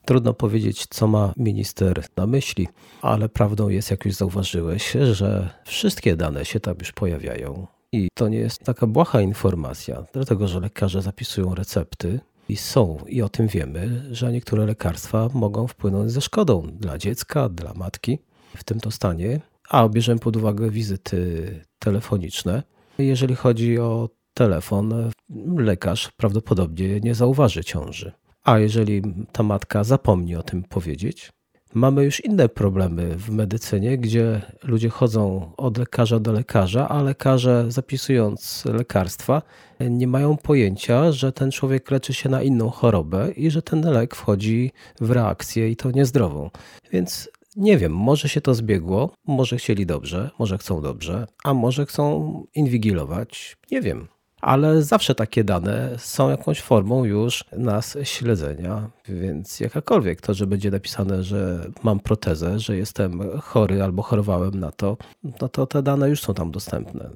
Trudno 0.05 0.33
powiedzieć, 0.33 0.85
co 0.89 1.07
ma 1.07 1.33
minister 1.37 2.03
na 2.17 2.27
myśli, 2.27 2.67
ale 3.01 3.29
prawdą 3.29 3.69
jest, 3.69 3.91
jak 3.91 4.05
już 4.05 4.15
zauważyłeś, 4.15 4.91
że 5.11 5.49
wszystkie 5.65 6.15
dane 6.15 6.45
się 6.45 6.59
tam 6.59 6.75
już 6.79 6.91
pojawiają. 6.91 7.67
I 7.91 8.07
to 8.13 8.27
nie 8.29 8.37
jest 8.37 8.59
taka 8.59 8.87
błaha 8.87 9.21
informacja, 9.21 10.03
dlatego 10.13 10.47
że 10.47 10.59
lekarze 10.59 11.01
zapisują 11.01 11.55
recepty, 11.55 12.19
i 12.51 12.57
są, 12.57 12.97
i 13.07 13.21
o 13.21 13.29
tym 13.29 13.47
wiemy, 13.47 14.03
że 14.11 14.31
niektóre 14.31 14.65
lekarstwa 14.65 15.29
mogą 15.33 15.67
wpłynąć 15.67 16.11
ze 16.11 16.21
szkodą 16.21 16.67
dla 16.79 16.97
dziecka, 16.97 17.49
dla 17.49 17.73
matki 17.73 18.19
w 18.57 18.63
tym 18.63 18.79
to 18.79 18.91
stanie, 18.91 19.41
a 19.69 19.89
bierzemy 19.89 20.19
pod 20.19 20.35
uwagę 20.35 20.69
wizyty 20.69 21.65
telefoniczne. 21.79 22.63
Jeżeli 22.97 23.35
chodzi 23.35 23.79
o 23.79 24.09
telefon, 24.33 25.11
lekarz 25.57 26.11
prawdopodobnie 26.17 26.99
nie 26.99 27.15
zauważy 27.15 27.63
ciąży. 27.63 28.11
A 28.43 28.59
jeżeli 28.59 29.01
ta 29.31 29.43
matka 29.43 29.83
zapomni 29.83 30.35
o 30.35 30.43
tym 30.43 30.63
powiedzieć, 30.63 31.31
Mamy 31.73 32.03
już 32.03 32.25
inne 32.25 32.49
problemy 32.49 33.15
w 33.15 33.29
medycynie, 33.29 33.97
gdzie 33.97 34.41
ludzie 34.63 34.89
chodzą 34.89 35.51
od 35.57 35.77
lekarza 35.77 36.19
do 36.19 36.31
lekarza, 36.31 36.89
a 36.89 37.01
lekarze 37.01 37.65
zapisując 37.67 38.65
lekarstwa 38.65 39.41
nie 39.79 40.07
mają 40.07 40.37
pojęcia, 40.37 41.11
że 41.11 41.31
ten 41.31 41.51
człowiek 41.51 41.91
leczy 41.91 42.13
się 42.13 42.29
na 42.29 42.43
inną 42.43 42.69
chorobę 42.69 43.31
i 43.31 43.51
że 43.51 43.61
ten 43.61 43.81
lek 43.81 44.15
wchodzi 44.15 44.71
w 45.01 45.11
reakcję 45.11 45.69
i 45.69 45.75
to 45.75 45.91
niezdrową. 45.91 46.49
Więc 46.91 47.29
Nie 47.55 47.77
wiem, 47.77 47.91
może 47.91 48.29
się 48.29 48.41
to 48.41 48.53
zbiegło, 48.53 49.13
może 49.27 49.57
chcieli 49.57 49.85
dobrze, 49.85 50.29
może 50.39 50.57
chcą 50.57 50.81
dobrze, 50.81 51.27
a 51.43 51.53
może 51.53 51.85
chcą 51.85 52.43
inwigilować, 52.55 53.57
nie 53.71 53.81
wiem. 53.81 54.07
Ale 54.41 54.81
zawsze 54.81 55.15
takie 55.15 55.43
dane 55.43 55.89
są 55.97 56.29
jakąś 56.29 56.61
formą 56.61 57.05
już 57.05 57.45
nas 57.57 57.97
śledzenia, 58.03 58.89
więc 59.09 59.59
jakakolwiek 59.59 60.21
to, 60.21 60.33
że 60.33 60.47
będzie 60.47 60.71
napisane, 60.71 61.23
że 61.23 61.67
mam 61.83 61.99
protezę, 61.99 62.59
że 62.59 62.77
jestem 62.77 63.39
chory 63.39 63.83
albo 63.83 64.01
chorowałem 64.01 64.59
na 64.59 64.71
to, 64.71 64.97
no 65.41 65.49
to 65.49 65.67
te 65.67 65.83
dane 65.83 66.09
już 66.09 66.21
są 66.21 66.33
tam 66.33 66.51
dostępne. 66.51 67.09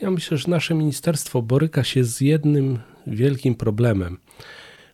Ja 0.00 0.10
myślę, 0.10 0.36
że 0.36 0.48
nasze 0.48 0.74
ministerstwo 0.74 1.42
boryka 1.42 1.84
się 1.84 2.04
z 2.04 2.20
jednym 2.20 2.78
wielkim 3.06 3.54
problemem. 3.54 4.18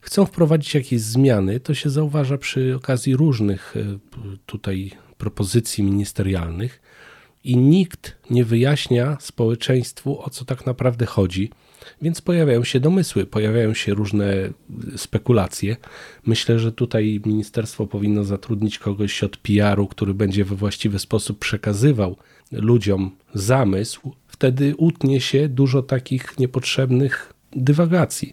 Chcą 0.00 0.26
wprowadzić 0.26 0.74
jakieś 0.74 1.00
zmiany, 1.00 1.60
to 1.60 1.74
się 1.74 1.90
zauważa 1.90 2.38
przy 2.38 2.74
okazji 2.76 3.16
różnych 3.16 3.74
e, 3.76 3.98
tutaj 4.46 4.90
propozycji 5.18 5.84
ministerialnych 5.84 6.80
i 7.44 7.56
nikt 7.56 8.16
nie 8.30 8.44
wyjaśnia 8.44 9.16
społeczeństwu, 9.20 10.22
o 10.22 10.30
co 10.30 10.44
tak 10.44 10.66
naprawdę 10.66 11.06
chodzi. 11.06 11.50
Więc 12.02 12.20
pojawiają 12.20 12.64
się 12.64 12.80
domysły, 12.80 13.26
pojawiają 13.26 13.74
się 13.74 13.94
różne 13.94 14.50
spekulacje. 14.96 15.76
Myślę, 16.26 16.58
że 16.58 16.72
tutaj 16.72 17.20
ministerstwo 17.26 17.86
powinno 17.86 18.24
zatrudnić 18.24 18.78
kogoś 18.78 19.24
od 19.24 19.36
PR-u, 19.36 19.86
który 19.86 20.14
będzie 20.14 20.44
we 20.44 20.56
właściwy 20.56 20.98
sposób 20.98 21.38
przekazywał 21.38 22.16
ludziom 22.52 23.10
zamysł. 23.34 24.12
Wtedy 24.26 24.76
utnie 24.76 25.20
się 25.20 25.48
dużo 25.48 25.82
takich 25.82 26.38
niepotrzebnych 26.38 27.32
dywagacji. 27.56 28.30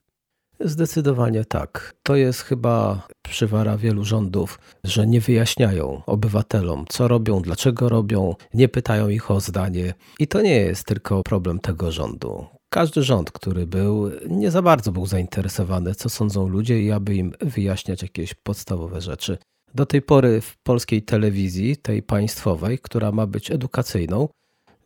Zdecydowanie 0.60 1.46
tak. 1.46 1.96
To 2.04 2.16
jest 2.16 2.42
chyba 2.42 3.08
przywara 3.22 3.78
wielu 3.78 4.06
rządów, 4.06 4.60
że 4.84 5.08
nie 5.08 5.22
wyjaśniają 5.22 6.02
obywatelom, 6.06 6.86
co 6.90 7.08
robią, 7.08 7.42
dlaczego 7.42 7.90
robią, 7.90 8.36
nie 8.54 8.70
pytają 8.70 9.10
ich 9.10 9.32
o 9.32 9.40
zdanie. 9.40 9.94
I 10.20 10.28
to 10.28 10.42
nie 10.42 10.56
jest 10.56 10.84
tylko 10.84 11.24
problem 11.24 11.60
tego 11.60 11.92
rządu. 11.92 12.46
Każdy 12.70 13.04
rząd, 13.04 13.32
który 13.32 13.68
był, 13.68 14.12
nie 14.28 14.52
za 14.52 14.62
bardzo 14.62 14.92
był 14.92 15.06
zainteresowany, 15.06 15.96
co 15.96 16.10
sądzą 16.10 16.48
ludzie 16.48 16.82
i 16.82 16.92
aby 16.92 17.16
im 17.16 17.34
wyjaśniać 17.42 18.02
jakieś 18.02 18.34
podstawowe 18.34 19.02
rzeczy. 19.02 19.38
Do 19.76 19.86
tej 19.86 20.02
pory 20.02 20.42
w 20.42 20.58
polskiej 20.64 21.04
telewizji, 21.04 21.78
tej 21.78 22.04
państwowej, 22.04 22.80
która 22.80 23.12
ma 23.12 23.28
być 23.28 23.52
edukacyjną, 23.52 24.28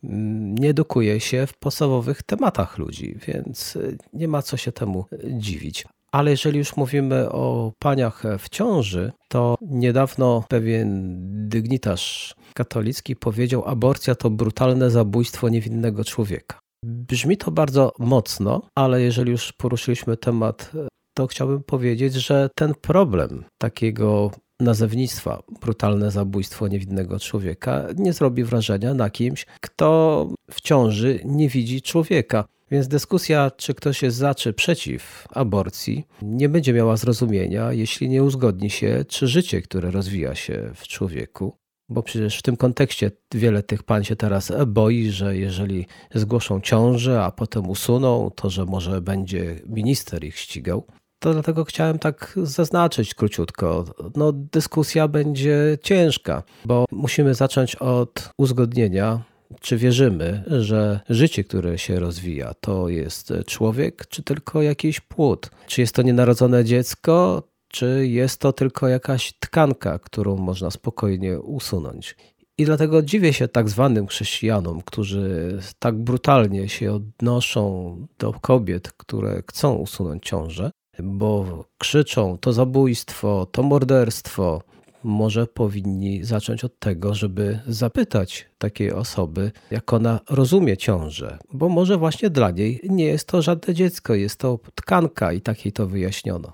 nie 0.04 0.70
edukuje 0.70 1.20
się 1.20 1.48
w 1.48 1.58
podstawowych 1.58 2.24
tematach 2.24 2.78
ludzi, 2.78 3.16
więc 3.28 3.78
nie 4.14 4.28
ma 4.28 4.42
co 4.42 4.58
się 4.58 4.72
temu 4.72 5.06
dziwić. 5.24 5.86
Ale 6.12 6.32
jeżeli 6.32 6.58
już 6.58 6.78
mówimy 6.78 7.30
o 7.30 7.72
paniach 7.80 8.24
w 8.40 8.50
ciąży, 8.50 9.12
to 9.28 9.56
niedawno 9.62 10.44
pewien 10.48 11.20
dygnitarz 11.50 12.36
katolicki 12.54 13.16
powiedział: 13.16 13.64
Aborcja 13.66 14.16
to 14.16 14.30
brutalne 14.30 14.92
zabójstwo 14.92 15.50
niewinnego 15.50 16.04
człowieka. 16.04 16.60
Brzmi 16.86 17.38
to 17.38 17.52
bardzo 17.52 17.94
mocno, 18.00 18.62
ale 18.76 19.02
jeżeli 19.02 19.32
już 19.32 19.54
poruszyliśmy 19.54 20.18
temat, 20.18 20.72
to 21.14 21.28
chciałbym 21.28 21.64
powiedzieć, 21.64 22.14
że 22.14 22.50
ten 22.56 22.74
problem 22.82 23.44
takiego 23.58 24.32
nazewnictwa 24.64 25.44
brutalne 25.62 26.12
zabójstwo 26.12 26.68
niewinnego 26.68 27.20
człowieka 27.20 27.86
nie 27.96 28.14
zrobi 28.14 28.44
wrażenia 28.44 28.94
na 28.94 29.10
kimś, 29.10 29.46
kto 29.62 30.28
w 30.52 30.62
ciąży 30.62 31.20
nie 31.26 31.50
widzi 31.50 31.82
człowieka. 31.82 32.46
Więc 32.72 32.88
dyskusja, 32.88 33.52
czy 33.58 33.74
ktoś 33.74 34.04
jest 34.04 34.18
za 34.18 34.36
czy 34.36 34.54
przeciw 34.54 35.28
aborcji, 35.32 36.08
nie 36.22 36.50
będzie 36.50 36.74
miała 36.74 36.98
zrozumienia, 36.98 37.74
jeśli 37.74 38.10
nie 38.10 38.24
uzgodni 38.24 38.70
się, 38.70 39.06
czy 39.08 39.28
życie, 39.28 39.62
które 39.62 39.92
rozwija 39.92 40.36
się 40.36 40.72
w 40.76 40.88
człowieku, 40.88 41.58
bo 41.90 42.04
przecież 42.04 42.40
w 42.40 42.42
tym 42.42 42.58
kontekście 42.58 43.12
wiele 43.34 43.64
tych 43.64 43.84
pań 43.84 44.04
się 44.04 44.16
teraz 44.16 44.52
boi, 44.68 45.10
że 45.10 45.38
jeżeli 45.38 45.86
zgłoszą 46.16 46.62
ciążę, 46.62 47.24
a 47.24 47.32
potem 47.32 47.70
usuną, 47.70 48.32
to 48.36 48.50
że 48.50 48.66
może 48.66 49.02
będzie 49.02 49.60
minister 49.66 50.24
ich 50.24 50.38
ścigał. 50.38 50.86
To 51.24 51.34
dlatego 51.34 51.64
chciałem 51.64 52.00
tak 52.00 52.34
zaznaczyć 52.44 53.14
króciutko. 53.14 53.86
No, 54.16 54.32
dyskusja 54.32 55.08
będzie 55.08 55.78
ciężka, 55.84 56.44
bo 56.66 56.86
musimy 56.92 57.34
zacząć 57.34 57.76
od 57.76 58.30
uzgodnienia, 58.38 59.24
czy 59.62 59.78
wierzymy, 59.78 60.44
że 60.48 61.00
życie, 61.10 61.44
które 61.44 61.78
się 61.78 62.00
rozwija, 62.00 62.54
to 62.62 62.90
jest 62.90 63.34
człowiek, 63.48 64.08
czy 64.08 64.24
tylko 64.24 64.62
jakiś 64.62 65.00
płód? 65.00 65.50
Czy 65.68 65.82
jest 65.82 65.96
to 65.96 66.02
nienarodzone 66.02 66.66
dziecko, 66.66 67.44
czy 67.68 68.08
jest 68.08 68.40
to 68.42 68.54
tylko 68.54 68.88
jakaś 68.88 69.34
tkanka, 69.40 70.00
którą 70.00 70.38
można 70.38 70.72
spokojnie 70.72 71.40
usunąć? 71.40 72.16
I 72.58 72.66
dlatego 72.66 73.02
dziwię 73.02 73.34
się 73.34 73.48
tak 73.48 73.70
zwanym 73.70 74.08
chrześcijanom, 74.08 74.82
którzy 74.82 75.58
tak 75.80 76.04
brutalnie 76.04 76.70
się 76.70 76.94
odnoszą 76.94 77.96
do 78.20 78.34
kobiet, 78.34 78.92
które 78.92 79.44
chcą 79.50 79.76
usunąć 79.76 80.24
ciążę, 80.24 80.72
bo 81.00 81.66
krzyczą 81.78 82.38
to 82.38 82.54
zabójstwo, 82.54 83.48
to 83.52 83.64
morderstwo. 83.64 84.62
Może 85.04 85.48
powinni 85.48 86.24
zacząć 86.24 86.64
od 86.64 86.80
tego, 86.80 87.14
żeby 87.14 87.60
zapytać 87.68 88.50
takiej 88.58 88.92
osoby, 88.92 89.52
jak 89.72 89.94
ona 89.94 90.20
rozumie 90.30 90.78
ciążę, 90.78 91.38
bo 91.54 91.70
może 91.70 91.98
właśnie 91.98 92.30
dla 92.30 92.52
niej 92.52 92.80
nie 92.84 93.06
jest 93.06 93.28
to 93.28 93.42
żadne 93.42 93.74
dziecko, 93.74 94.16
jest 94.16 94.40
to 94.40 94.60
tkanka 94.76 95.34
i 95.34 95.42
takiej 95.42 95.72
to 95.72 95.88
wyjaśniono. 95.88 96.54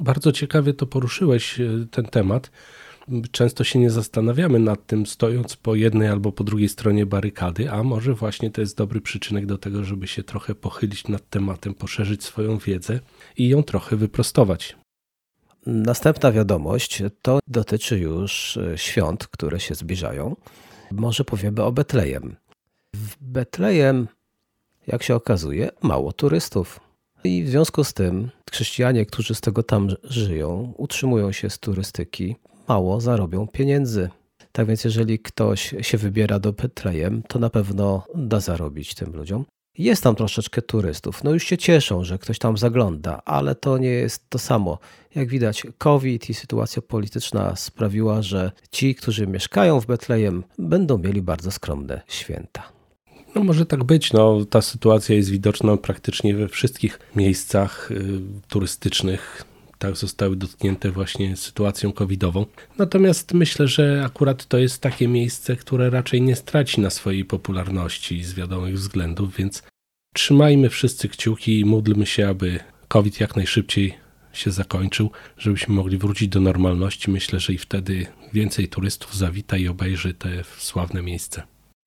Bardzo 0.00 0.32
ciekawie 0.32 0.74
to 0.74 0.86
poruszyłeś 0.86 1.60
e, 1.60 1.68
ten 1.90 2.04
temat 2.04 2.50
często 3.30 3.64
się 3.64 3.78
nie 3.78 3.90
zastanawiamy 3.90 4.58
nad 4.58 4.86
tym, 4.86 5.06
stojąc 5.06 5.56
po 5.56 5.74
jednej 5.74 6.08
albo 6.08 6.32
po 6.32 6.44
drugiej 6.44 6.68
stronie 6.68 7.06
barykady, 7.06 7.70
a 7.70 7.82
może 7.82 8.14
właśnie 8.14 8.50
to 8.50 8.60
jest 8.60 8.76
dobry 8.76 9.00
przyczynek 9.00 9.46
do 9.46 9.58
tego, 9.58 9.84
żeby 9.84 10.06
się 10.06 10.22
trochę 10.22 10.54
pochylić 10.54 11.08
nad 11.08 11.28
tematem, 11.28 11.74
poszerzyć 11.74 12.24
swoją 12.24 12.58
wiedzę 12.58 13.00
i 13.36 13.48
ją 13.48 13.62
trochę 13.62 13.96
wyprostować. 13.96 14.76
Następna 15.66 16.32
wiadomość 16.32 17.02
to 17.22 17.38
dotyczy 17.48 17.98
już 17.98 18.56
e, 18.56 18.78
świąt, 18.78 19.26
które 19.26 19.60
się 19.60 19.74
zbliżają. 19.74 20.36
Może 20.90 21.24
powiemy 21.24 21.62
o 21.62 21.72
Betlejem. 21.72 22.36
W 22.94 23.16
Betlejem, 23.20 24.08
jak 24.86 25.02
się 25.02 25.14
okazuje, 25.14 25.70
mało 25.82 26.12
turystów. 26.12 26.80
I 27.24 27.44
w 27.44 27.48
związku 27.48 27.84
z 27.84 27.92
tym 27.92 28.30
chrześcijanie, 28.50 29.06
którzy 29.06 29.34
z 29.34 29.40
tego 29.40 29.62
tam 29.62 29.88
żyją, 30.04 30.74
utrzymują 30.76 31.32
się 31.32 31.50
z 31.50 31.58
turystyki, 31.58 32.36
mało 32.68 33.00
zarobią 33.00 33.46
pieniędzy. 33.46 34.10
Tak 34.52 34.66
więc 34.66 34.84
jeżeli 34.84 35.18
ktoś 35.18 35.74
się 35.80 35.98
wybiera 35.98 36.38
do 36.38 36.52
Betlejem, 36.52 37.22
to 37.28 37.38
na 37.38 37.50
pewno 37.50 38.06
da 38.14 38.40
zarobić 38.40 38.94
tym 38.94 39.16
ludziom. 39.16 39.44
Jest 39.78 40.02
tam 40.02 40.14
troszeczkę 40.14 40.62
turystów. 40.62 41.24
No 41.24 41.30
już 41.30 41.44
się 41.44 41.58
cieszą, 41.58 42.04
że 42.04 42.18
ktoś 42.18 42.38
tam 42.38 42.58
zagląda, 42.58 43.22
ale 43.24 43.54
to 43.54 43.78
nie 43.78 43.88
jest 43.88 44.30
to 44.30 44.38
samo. 44.38 44.78
Jak 45.14 45.28
widać, 45.28 45.66
COVID 45.78 46.30
i 46.30 46.34
sytuacja 46.34 46.82
polityczna 46.82 47.56
sprawiła, 47.56 48.22
że 48.22 48.52
ci, 48.70 48.94
którzy 48.94 49.26
mieszkają 49.26 49.80
w 49.80 49.86
Betlejem, 49.86 50.44
będą 50.58 50.98
mieli 50.98 51.22
bardzo 51.22 51.50
skromne 51.50 52.00
święta. 52.08 52.62
No 53.34 53.44
może 53.44 53.66
tak 53.66 53.84
być. 53.84 54.12
No, 54.12 54.44
ta 54.44 54.62
sytuacja 54.62 55.14
jest 55.16 55.30
widoczna 55.30 55.76
praktycznie 55.76 56.34
we 56.34 56.48
wszystkich 56.48 56.98
miejscach 57.16 57.90
y, 57.90 58.20
turystycznych 58.48 59.44
tak 59.78 59.96
zostały 59.96 60.36
dotknięte 60.36 60.90
właśnie 60.90 61.36
sytuacją 61.36 61.92
covidową. 61.92 62.46
Natomiast 62.78 63.34
myślę, 63.34 63.68
że 63.68 64.02
akurat 64.06 64.46
to 64.46 64.58
jest 64.58 64.80
takie 64.80 65.08
miejsce, 65.08 65.56
które 65.56 65.90
raczej 65.90 66.22
nie 66.22 66.36
straci 66.36 66.80
na 66.80 66.90
swojej 66.90 67.24
popularności 67.24 68.24
z 68.24 68.34
wiadomych 68.34 68.74
względów, 68.74 69.36
więc 69.36 69.62
trzymajmy 70.14 70.68
wszyscy 70.68 71.08
kciuki 71.08 71.60
i 71.60 71.64
módlmy 71.64 72.06
się, 72.06 72.28
aby 72.28 72.60
COVID 72.88 73.20
jak 73.20 73.36
najszybciej 73.36 73.94
się 74.32 74.50
zakończył, 74.50 75.10
żebyśmy 75.38 75.74
mogli 75.74 75.98
wrócić 75.98 76.28
do 76.28 76.40
normalności. 76.40 77.10
Myślę, 77.10 77.40
że 77.40 77.52
i 77.52 77.58
wtedy 77.58 78.06
więcej 78.32 78.68
turystów 78.68 79.16
zawita 79.16 79.56
i 79.56 79.68
obejrzy 79.68 80.14
te 80.14 80.28
sławne 80.58 81.02
miejsce. 81.02 81.42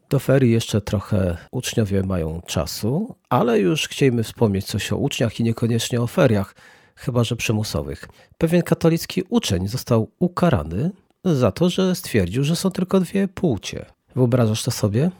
Do 0.10 0.20
ferii 0.20 0.52
jeszcze 0.52 0.82
trochę 0.82 1.38
uczniowie 1.52 2.04
mają 2.04 2.42
czasu, 2.48 3.16
ale 3.30 3.60
już 3.60 3.88
chcielibyśmy 3.88 4.24
wspomnieć 4.24 4.66
coś 4.66 4.94
o 4.94 4.98
uczniach 4.98 5.40
i 5.40 5.44
niekoniecznie 5.44 6.02
o 6.02 6.08
feriach 6.08 6.56
chyba 6.98 7.24
że 7.24 7.36
przymusowych. 7.36 8.08
Pewien 8.38 8.62
katolicki 8.62 9.24
uczeń 9.30 9.68
został 9.68 10.12
ukarany 10.20 10.92
za 11.26 11.52
to, 11.52 11.70
że 11.70 11.96
stwierdził, 11.96 12.44
że 12.44 12.56
są 12.56 12.72
tylko 12.72 13.00
dwie 13.00 13.28
płcie. 13.28 13.86
Wyobrażasz 14.16 14.64
to 14.64 14.72
sobie? 14.72 15.12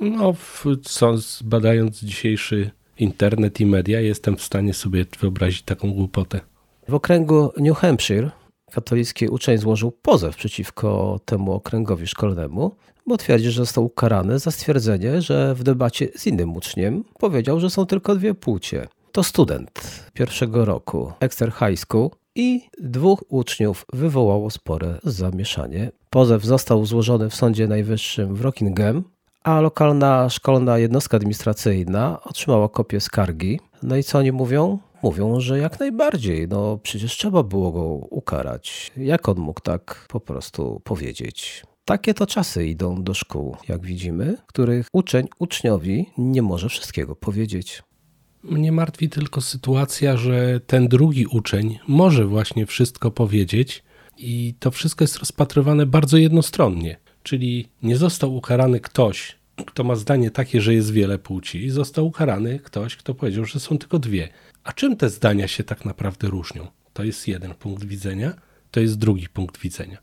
No, 0.00 0.34
co, 0.82 1.14
badając 1.44 1.98
dzisiejszy 2.00 2.70
internet 2.98 3.60
i 3.60 3.66
media, 3.66 4.00
jestem 4.00 4.36
w 4.36 4.42
stanie 4.42 4.74
sobie 4.74 5.06
wyobrazić 5.20 5.62
taką 5.62 5.92
głupotę. 5.92 6.40
W 6.88 6.94
okręgu 6.94 7.52
New 7.56 7.76
Hampshire 7.76 8.30
katolicki 8.70 9.28
uczeń 9.28 9.58
złożył 9.58 9.92
pozew 9.92 10.36
przeciwko 10.36 11.20
temu 11.24 11.52
okręgowi 11.52 12.06
szkolnemu, 12.06 12.76
bo 13.06 13.16
twierdzi, 13.16 13.50
że 13.50 13.62
został 13.62 13.84
ukarany 13.84 14.38
za 14.38 14.50
stwierdzenie, 14.50 15.22
że 15.22 15.54
w 15.54 15.62
debacie 15.62 16.08
z 16.16 16.26
innym 16.26 16.56
uczniem 16.56 17.04
powiedział, 17.18 17.60
że 17.60 17.70
są 17.70 17.86
tylko 17.86 18.14
dwie 18.14 18.34
płcie 18.34 18.88
to 19.12 19.22
student 19.22 19.70
pierwszego 20.12 20.64
roku 20.64 21.12
Exeter 21.20 21.52
High 21.52 21.78
School 21.78 22.10
i 22.34 22.68
dwóch 22.78 23.24
uczniów 23.28 23.86
wywołało 23.92 24.50
spore 24.50 24.98
zamieszanie. 25.04 25.90
Pozew 26.10 26.44
został 26.44 26.86
złożony 26.86 27.30
w 27.30 27.34
Sądzie 27.34 27.68
Najwyższym 27.68 28.34
w 28.34 28.40
Rockingham, 28.40 29.04
a 29.42 29.60
lokalna 29.60 30.28
szkolna 30.28 30.78
jednostka 30.78 31.16
administracyjna 31.16 32.20
otrzymała 32.24 32.68
kopię 32.68 33.00
skargi. 33.00 33.60
No 33.82 33.96
i 33.96 34.02
co 34.02 34.18
oni 34.18 34.32
mówią? 34.32 34.78
Mówią, 35.02 35.40
że 35.40 35.58
jak 35.58 35.80
najbardziej, 35.80 36.48
no 36.48 36.78
przecież 36.82 37.16
trzeba 37.16 37.42
było 37.42 37.72
go 37.72 37.82
ukarać. 38.10 38.92
Jak 38.96 39.28
on 39.28 39.38
mógł 39.38 39.60
tak 39.60 40.06
po 40.08 40.20
prostu 40.20 40.80
powiedzieć? 40.84 41.64
Takie 41.84 42.14
to 42.14 42.26
czasy 42.26 42.66
idą 42.66 43.02
do 43.02 43.14
szkół, 43.14 43.56
jak 43.68 43.86
widzimy, 43.86 44.36
których 44.46 44.86
uczeń 44.92 45.28
uczniowi 45.38 46.06
nie 46.18 46.42
może 46.42 46.68
wszystkiego 46.68 47.16
powiedzieć. 47.16 47.82
Mnie 48.42 48.72
martwi 48.72 49.08
tylko 49.08 49.40
sytuacja, 49.40 50.16
że 50.16 50.60
ten 50.66 50.88
drugi 50.88 51.26
uczeń 51.26 51.78
może 51.88 52.26
właśnie 52.26 52.66
wszystko 52.66 53.10
powiedzieć 53.10 53.82
i 54.18 54.54
to 54.58 54.70
wszystko 54.70 55.04
jest 55.04 55.16
rozpatrywane 55.16 55.86
bardzo 55.86 56.16
jednostronnie. 56.16 56.96
Czyli 57.22 57.68
nie 57.82 57.96
został 57.96 58.36
ukarany 58.36 58.80
ktoś, 58.80 59.38
kto 59.66 59.84
ma 59.84 59.96
zdanie 59.96 60.30
takie, 60.30 60.60
że 60.60 60.74
jest 60.74 60.92
wiele 60.92 61.18
płci, 61.18 61.70
został 61.70 62.06
ukarany 62.06 62.58
ktoś, 62.58 62.96
kto 62.96 63.14
powiedział, 63.14 63.44
że 63.44 63.60
są 63.60 63.78
tylko 63.78 63.98
dwie. 63.98 64.28
A 64.64 64.72
czym 64.72 64.96
te 64.96 65.10
zdania 65.10 65.48
się 65.48 65.64
tak 65.64 65.84
naprawdę 65.84 66.28
różnią? 66.28 66.66
To 66.92 67.04
jest 67.04 67.28
jeden 67.28 67.54
punkt 67.54 67.84
widzenia, 67.84 68.32
to 68.70 68.80
jest 68.80 68.98
drugi 68.98 69.28
punkt 69.28 69.60
widzenia. 69.60 69.98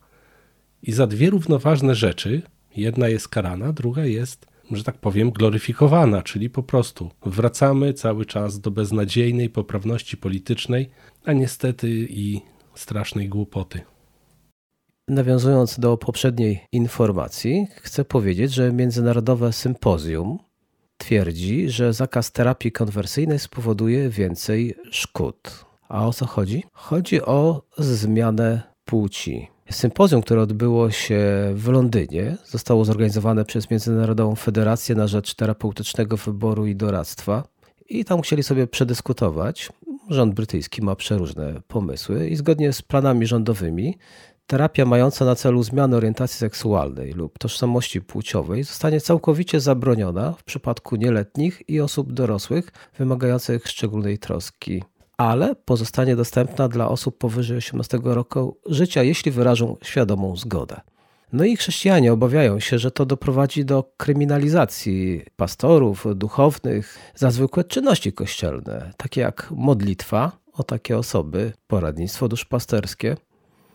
I 0.83 0.91
za 0.91 1.07
dwie 1.07 1.29
równoważne 1.29 1.95
rzeczy, 1.95 2.41
jedna 2.75 3.07
jest 3.07 3.27
karana, 3.27 3.73
druga 3.73 4.05
jest, 4.05 4.45
że 4.71 4.83
tak 4.83 4.97
powiem, 4.97 5.31
gloryfikowana, 5.31 6.21
czyli 6.21 6.49
po 6.49 6.63
prostu 6.63 7.09
wracamy 7.25 7.93
cały 7.93 8.25
czas 8.25 8.59
do 8.59 8.71
beznadziejnej 8.71 9.49
poprawności 9.49 10.17
politycznej, 10.17 10.89
a 11.25 11.33
niestety 11.33 11.89
i 12.09 12.41
strasznej 12.75 13.29
głupoty. 13.29 13.81
Nawiązując 15.07 15.79
do 15.79 15.97
poprzedniej 15.97 16.65
informacji, 16.71 17.67
chcę 17.71 18.05
powiedzieć, 18.05 18.53
że 18.53 18.73
Międzynarodowe 18.73 19.53
Sympozjum 19.53 20.39
twierdzi, 20.97 21.69
że 21.69 21.93
zakaz 21.93 22.31
terapii 22.31 22.71
konwersyjnej 22.71 23.39
spowoduje 23.39 24.09
więcej 24.09 24.75
szkód. 24.91 25.65
A 25.89 26.07
o 26.07 26.13
co 26.13 26.25
chodzi? 26.25 26.63
Chodzi 26.73 27.21
o 27.21 27.61
zmianę 27.77 28.61
płci. 28.85 29.47
Sympozjum, 29.71 30.21
które 30.21 30.41
odbyło 30.41 30.91
się 30.91 31.19
w 31.53 31.67
Londynie, 31.67 32.37
zostało 32.45 32.85
zorganizowane 32.85 33.45
przez 33.45 33.69
Międzynarodową 33.69 34.35
Federację 34.35 34.95
na 34.95 35.07
Rzecz 35.07 35.33
Terapeutycznego 35.35 36.17
Wyboru 36.17 36.65
i 36.65 36.75
Doradztwa. 36.75 37.43
I 37.89 38.05
tam 38.05 38.21
chcieli 38.21 38.43
sobie 38.43 38.67
przedyskutować. 38.67 39.69
Rząd 40.09 40.33
brytyjski 40.33 40.81
ma 40.81 40.95
przeróżne 40.95 41.61
pomysły 41.67 42.29
i 42.29 42.35
zgodnie 42.35 42.73
z 42.73 42.81
planami 42.81 43.27
rządowymi 43.27 43.97
terapia 44.47 44.85
mająca 44.85 45.25
na 45.25 45.35
celu 45.35 45.63
zmianę 45.63 45.97
orientacji 45.97 46.37
seksualnej 46.37 47.13
lub 47.13 47.39
tożsamości 47.39 48.01
płciowej 48.01 48.63
zostanie 48.63 49.01
całkowicie 49.01 49.59
zabroniona 49.59 50.33
w 50.33 50.43
przypadku 50.43 50.95
nieletnich 50.95 51.69
i 51.69 51.81
osób 51.81 52.13
dorosłych 52.13 52.71
wymagających 52.97 53.67
szczególnej 53.67 54.17
troski 54.17 54.83
ale 55.19 55.55
pozostanie 55.55 56.15
dostępna 56.15 56.67
dla 56.67 56.89
osób 56.89 57.17
powyżej 57.17 57.57
18 57.57 57.99
roku 58.03 58.57
życia, 58.65 59.03
jeśli 59.03 59.31
wyrażą 59.31 59.77
świadomą 59.83 60.35
zgodę. 60.35 60.81
No 61.33 61.43
i 61.45 61.57
chrześcijanie 61.57 62.13
obawiają 62.13 62.59
się, 62.59 62.79
że 62.79 62.91
to 62.91 63.05
doprowadzi 63.05 63.65
do 63.65 63.91
kryminalizacji 63.97 65.21
pastorów, 65.35 66.05
duchownych 66.15 66.97
za 67.15 67.31
zwykłe 67.31 67.63
czynności 67.63 68.13
kościelne, 68.13 68.93
takie 68.97 69.21
jak 69.21 69.47
modlitwa 69.51 70.31
o 70.53 70.63
takie 70.63 70.97
osoby, 70.97 71.53
poradnictwo 71.67 72.27
duszpasterskie. 72.27 73.17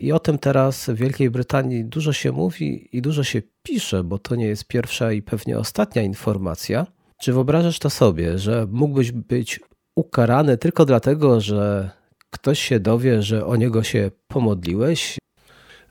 I 0.01 0.13
o 0.13 0.19
tym 0.19 0.39
teraz 0.39 0.87
w 0.87 0.95
Wielkiej 0.95 1.31
Brytanii 1.31 1.85
dużo 1.85 2.13
się 2.13 2.33
mówi 2.33 2.89
i 2.97 3.03
dużo 3.03 3.25
się 3.25 3.43
pisze, 3.63 4.05
bo 4.05 4.19
to 4.19 4.37
nie 4.37 4.47
jest 4.47 4.65
pierwsza 4.65 5.13
i 5.13 5.23
pewnie 5.23 5.59
ostatnia 5.59 6.03
informacja. 6.03 6.87
Czy 7.21 7.33
wyobrażasz 7.33 7.79
to 7.79 7.91
sobie, 7.91 8.39
że 8.39 8.67
mógłbyś 8.71 9.13
być 9.13 9.61
ukarany 9.97 10.59
tylko 10.59 10.85
dlatego, 10.85 11.41
że 11.41 11.91
ktoś 12.31 12.59
się 12.59 12.81
dowie, 12.81 13.23
że 13.23 13.47
o 13.47 13.57
niego 13.57 13.83
się 13.83 14.11
pomodliłeś? 14.29 15.19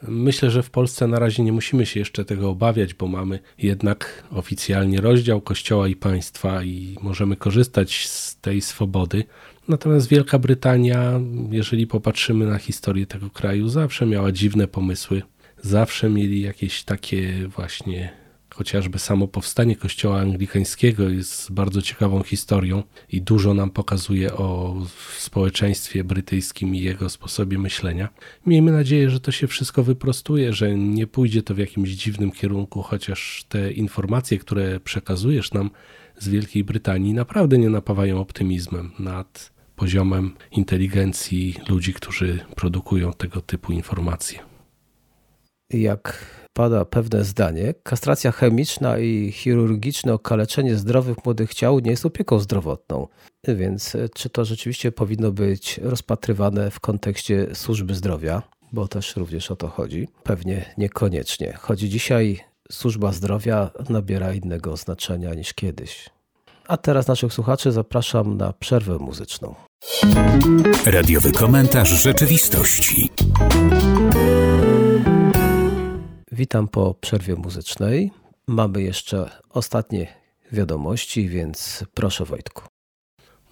Myślę, 0.08 0.50
że 0.52 0.64
w 0.64 0.70
Polsce 0.70 1.08
na 1.08 1.20
razie 1.20 1.44
nie 1.44 1.52
musimy 1.52 1.86
się 1.86 2.00
jeszcze 2.00 2.26
tego 2.26 2.50
obawiać, 2.50 2.94
bo 2.94 3.08
mamy 3.08 3.40
jednak 3.58 4.24
oficjalnie 4.32 5.02
rozdział 5.02 5.42
Kościoła 5.42 5.88
i 5.88 5.96
państwa 5.96 6.64
i 6.64 6.98
możemy 7.02 7.36
korzystać 7.36 8.08
z 8.08 8.40
tej 8.40 8.62
swobody. 8.62 9.24
Natomiast 9.68 10.08
Wielka 10.08 10.40
Brytania, 10.40 11.20
jeżeli 11.52 11.88
popatrzymy 11.88 12.46
na 12.46 12.58
historię 12.58 13.06
tego 13.06 13.30
kraju, 13.30 13.68
zawsze 13.68 14.06
miała 14.06 14.32
dziwne 14.32 14.68
pomysły. 14.68 15.22
Zawsze 15.62 16.10
mieli 16.10 16.42
jakieś 16.42 16.84
takie 16.84 17.48
właśnie 17.48 18.23
Chociażby 18.54 19.00
samo 19.00 19.28
powstanie 19.28 19.76
Kościoła 19.76 20.20
Anglikańskiego 20.20 21.10
jest 21.10 21.52
bardzo 21.52 21.82
ciekawą 21.82 22.24
historią 22.24 22.84
i 23.10 23.22
dużo 23.22 23.54
nam 23.54 23.70
pokazuje 23.70 24.34
o 24.34 24.76
społeczeństwie 25.18 26.04
brytyjskim 26.04 26.76
i 26.76 26.80
jego 26.80 27.10
sposobie 27.10 27.58
myślenia. 27.58 28.10
Miejmy 28.46 28.72
nadzieję, 28.72 29.10
że 29.10 29.20
to 29.20 29.32
się 29.32 29.48
wszystko 29.48 29.84
wyprostuje, 29.84 30.54
że 30.54 30.78
nie 30.78 31.08
pójdzie 31.08 31.44
to 31.44 31.56
w 31.56 31.58
jakimś 31.58 31.90
dziwnym 31.90 32.32
kierunku, 32.32 32.82
chociaż 32.82 33.46
te 33.50 33.72
informacje, 33.72 34.38
które 34.38 34.80
przekazujesz 34.80 35.54
nam 35.54 35.70
z 36.20 36.28
Wielkiej 36.30 36.64
Brytanii, 36.64 37.14
naprawdę 37.14 37.58
nie 37.58 37.70
napawają 37.70 38.20
optymizmem 38.20 38.92
nad 39.00 39.54
poziomem 39.76 40.34
inteligencji 40.52 41.56
ludzi, 41.70 41.94
którzy 41.94 42.40
produkują 42.56 43.14
tego 43.14 43.42
typu 43.42 43.72
informacje. 43.72 44.40
Jak 45.70 46.43
pada 46.54 46.86
pewne 46.86 47.24
zdanie, 47.24 47.74
kastracja 47.84 48.32
chemiczna 48.32 48.98
i 49.00 49.32
chirurgiczne 49.32 50.14
okaleczenie 50.14 50.76
zdrowych 50.76 51.26
młodych 51.26 51.54
ciał 51.54 51.80
nie 51.80 51.92
jest 51.92 52.06
opieką 52.06 52.40
zdrowotną. 52.40 53.08
Więc 53.48 53.96
e, 53.96 54.10
czy 54.10 54.30
to 54.30 54.46
rzeczywiście 54.46 54.92
powinno 54.92 55.32
być 55.32 55.78
rozpatrywane 55.78 56.72
w 56.72 56.80
kontekście 56.80 57.48
służby 57.54 57.96
zdrowia? 57.96 58.42
Bo 58.72 58.88
też 58.88 59.16
również 59.16 59.52
o 59.52 59.56
to 59.56 59.68
chodzi. 59.68 60.08
Pewnie 60.24 60.74
niekoniecznie. 60.78 61.54
Chodzi 61.54 61.90
dzisiaj 61.90 62.40
służba 62.72 63.12
zdrowia 63.12 63.72
nabiera 63.90 64.34
innego 64.34 64.78
znaczenia 64.78 65.34
niż 65.34 65.54
kiedyś. 65.54 66.10
A 66.68 66.78
teraz 66.78 67.08
naszych 67.08 67.34
słuchaczy 67.34 67.72
zapraszam 67.72 68.38
na 68.38 68.54
przerwę 68.54 68.98
muzyczną. 68.98 69.56
Radiowy 70.86 71.32
komentarz 71.32 71.90
rzeczywistości. 71.90 73.10
Witam 76.36 76.68
po 76.68 76.94
przerwie 76.94 77.36
muzycznej. 77.36 78.12
Mamy 78.48 78.82
jeszcze 78.82 79.30
ostatnie 79.50 80.08
wiadomości, 80.52 81.30
więc 81.30 81.86
proszę 81.94 82.26
Wojtku. 82.26 82.64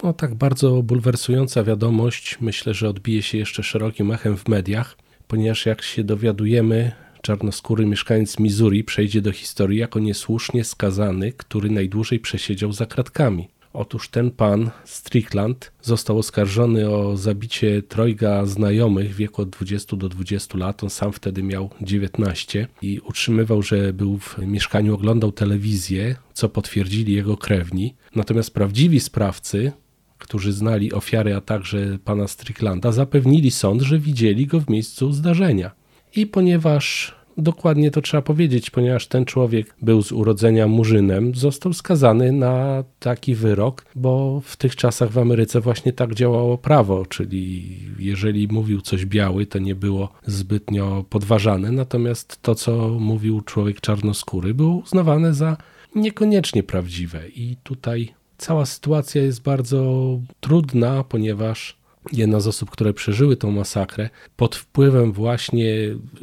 No 0.03 0.13
tak 0.13 0.35
bardzo 0.35 0.83
bulwersująca 0.83 1.63
wiadomość, 1.63 2.37
myślę, 2.41 2.73
że 2.73 2.89
odbije 2.89 3.21
się 3.21 3.37
jeszcze 3.37 3.63
szerokim 3.63 4.11
echem 4.11 4.37
w 4.37 4.47
mediach, 4.47 4.97
ponieważ 5.27 5.65
jak 5.65 5.81
się 5.81 6.03
dowiadujemy, 6.03 6.91
czarnoskóry 7.21 7.85
mieszkaniec 7.85 8.39
Missouri 8.39 8.83
przejdzie 8.83 9.21
do 9.21 9.31
historii 9.31 9.79
jako 9.79 9.99
niesłusznie 9.99 10.63
skazany, 10.63 11.31
który 11.31 11.69
najdłużej 11.69 12.19
przesiedział 12.19 12.71
za 12.71 12.85
kratkami. 12.85 13.49
Otóż 13.73 14.09
ten 14.09 14.31
pan 14.31 14.71
Strickland 14.85 15.71
został 15.81 16.17
oskarżony 16.17 16.89
o 16.89 17.17
zabicie 17.17 17.81
trojga 17.81 18.45
znajomych 18.45 19.13
w 19.13 19.15
wieku 19.15 19.41
od 19.41 19.49
20 19.49 19.97
do 19.97 20.09
20 20.09 20.57
lat. 20.57 20.83
On 20.83 20.89
sam 20.89 21.11
wtedy 21.11 21.43
miał 21.43 21.69
19 21.81 22.67
i 22.81 22.99
utrzymywał, 22.99 23.61
że 23.61 23.93
był 23.93 24.17
w 24.17 24.37
mieszkaniu, 24.37 24.93
oglądał 24.93 25.31
telewizję, 25.31 26.15
co 26.33 26.49
potwierdzili 26.49 27.13
jego 27.13 27.37
krewni. 27.37 27.95
Natomiast 28.15 28.53
prawdziwi 28.53 28.99
sprawcy, 28.99 29.71
którzy 30.17 30.53
znali 30.53 30.93
ofiary, 30.93 31.35
a 31.35 31.41
także 31.41 31.97
pana 32.05 32.27
Stricklanda, 32.27 32.91
zapewnili 32.91 33.51
sąd, 33.51 33.81
że 33.81 33.99
widzieli 33.99 34.47
go 34.47 34.59
w 34.59 34.69
miejscu 34.69 35.11
zdarzenia. 35.11 35.71
I 36.15 36.27
ponieważ 36.27 37.15
dokładnie 37.41 37.91
to 37.91 38.01
trzeba 38.01 38.21
powiedzieć, 38.21 38.69
ponieważ 38.69 39.07
ten 39.07 39.25
człowiek 39.25 39.75
był 39.81 40.01
z 40.01 40.11
urodzenia 40.11 40.67
murzynem, 40.67 41.35
został 41.35 41.73
skazany 41.73 42.31
na 42.31 42.83
taki 42.99 43.35
wyrok, 43.35 43.85
bo 43.95 44.41
w 44.45 44.57
tych 44.57 44.75
czasach 44.75 45.11
w 45.11 45.17
Ameryce 45.17 45.61
właśnie 45.61 45.93
tak 45.93 46.15
działało 46.15 46.57
prawo, 46.57 47.05
czyli 47.05 47.77
jeżeli 47.99 48.47
mówił 48.47 48.81
coś 48.81 49.05
biały, 49.05 49.45
to 49.45 49.59
nie 49.59 49.75
było 49.75 50.09
zbytnio 50.25 51.05
podważane, 51.09 51.71
natomiast 51.71 52.41
to, 52.41 52.55
co 52.55 52.89
mówił 52.99 53.41
człowiek 53.41 53.81
czarnoskóry, 53.81 54.53
było 54.53 54.75
uznawane 54.75 55.33
za 55.33 55.57
niekoniecznie 55.95 56.63
prawdziwe. 56.63 57.29
I 57.29 57.55
tutaj 57.63 58.13
cała 58.37 58.65
sytuacja 58.65 59.21
jest 59.21 59.41
bardzo 59.41 60.19
trudna, 60.39 61.03
ponieważ 61.03 61.80
jedna 62.13 62.39
z 62.39 62.47
osób, 62.47 62.69
które 62.69 62.93
przeżyły 62.93 63.37
tą 63.37 63.51
masakrę, 63.51 64.09
pod 64.35 64.55
wpływem 64.55 65.11
właśnie 65.11 65.65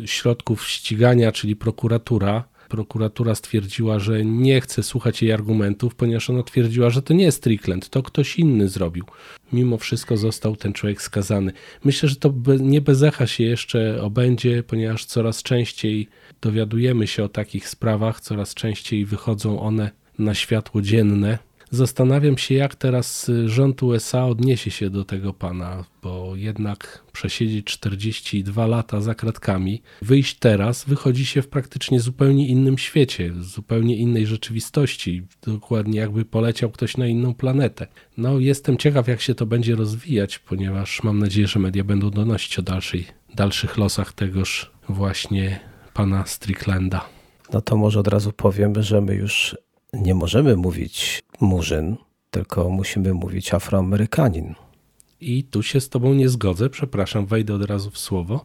środków 0.04 0.66
ścigania, 0.66 1.32
czyli 1.32 1.56
prokuratura, 1.56 2.44
prokuratura 2.68 3.34
stwierdziła, 3.34 3.98
że 3.98 4.24
nie 4.24 4.60
chce 4.60 4.82
słuchać 4.82 5.22
jej 5.22 5.32
argumentów, 5.32 5.94
ponieważ 5.94 6.30
ona 6.30 6.42
twierdziła, 6.42 6.90
że 6.90 7.02
to 7.02 7.14
nie 7.14 7.24
jest 7.24 7.38
Strickland, 7.38 7.88
to 7.88 8.02
ktoś 8.02 8.38
inny 8.38 8.68
zrobił. 8.68 9.04
Mimo 9.52 9.78
wszystko 9.78 10.16
został 10.16 10.56
ten 10.56 10.72
człowiek 10.72 11.02
skazany. 11.02 11.52
Myślę, 11.84 12.08
że 12.08 12.16
to 12.16 12.34
nie 12.60 12.80
bez 12.80 13.02
echa 13.02 13.26
się 13.26 13.44
jeszcze 13.44 14.02
obędzie, 14.02 14.62
ponieważ 14.62 15.04
coraz 15.04 15.42
częściej 15.42 16.08
dowiadujemy 16.40 17.06
się 17.06 17.24
o 17.24 17.28
takich 17.28 17.68
sprawach, 17.68 18.20
coraz 18.20 18.54
częściej 18.54 19.04
wychodzą 19.04 19.60
one 19.60 19.90
na 20.18 20.34
światło 20.34 20.82
dzienne. 20.82 21.38
Zastanawiam 21.70 22.38
się, 22.38 22.54
jak 22.54 22.74
teraz 22.74 23.31
rząd 23.46 23.83
USA 23.83 24.26
odniesie 24.26 24.70
się 24.70 24.90
do 24.90 25.04
tego 25.04 25.35
pana, 25.35 25.85
bo 26.02 26.37
jednak 26.37 27.04
przesiedzieć 27.12 27.66
42 27.66 28.66
lata 28.66 29.00
za 29.00 29.14
kratkami, 29.14 29.83
wyjść 30.02 30.38
teraz, 30.38 30.85
wychodzi 30.85 31.26
się 31.26 31.42
w 31.42 31.48
praktycznie 31.48 32.00
zupełnie 32.00 32.48
innym 32.48 32.78
świecie, 32.78 33.33
zupełnie 33.40 33.96
innej 33.96 34.26
rzeczywistości, 34.26 35.22
dokładnie 35.42 35.98
jakby 35.98 36.24
poleciał 36.24 36.70
ktoś 36.70 36.96
na 36.96 37.07
inną 37.07 37.35
planetę. 37.35 37.87
No, 38.16 38.38
jestem 38.38 38.76
ciekaw, 38.76 39.09
jak 39.09 39.20
się 39.20 39.35
to 39.35 39.46
będzie 39.46 39.76
rozwijać, 39.76 40.38
ponieważ 40.38 41.02
mam 41.02 41.18
nadzieję, 41.18 41.46
że 41.46 41.59
media 41.59 41.85
będą 41.85 42.11
donosić 42.11 42.59
o 42.59 42.62
dalszej, 42.62 43.07
dalszych 43.35 43.76
losach 43.76 44.12
tegoż 44.12 44.70
właśnie 44.88 45.61
pana 45.94 46.26
Stricklanda. 46.26 47.09
No 47.52 47.61
to 47.61 47.76
może 47.76 48.00
od 48.00 48.09
razu 48.09 48.33
powiem, 48.33 48.83
że 48.83 49.00
my 49.00 49.14
już 49.14 49.57
nie 49.92 50.14
możemy 50.14 50.57
mówić 50.57 51.22
murzyn, 51.40 51.96
tylko 52.31 52.70
musimy 52.70 53.14
mówić 53.14 53.55
afroamerykanin. 53.55 54.55
I 55.20 55.44
tu 55.44 55.62
się 55.62 55.81
z 55.81 55.88
Tobą 55.88 56.14
nie 56.14 56.29
zgodzę, 56.29 56.70
przepraszam, 56.70 57.27
wejdę 57.27 57.55
od 57.55 57.64
razu 57.64 57.90
w 57.90 57.98
słowo, 57.98 58.44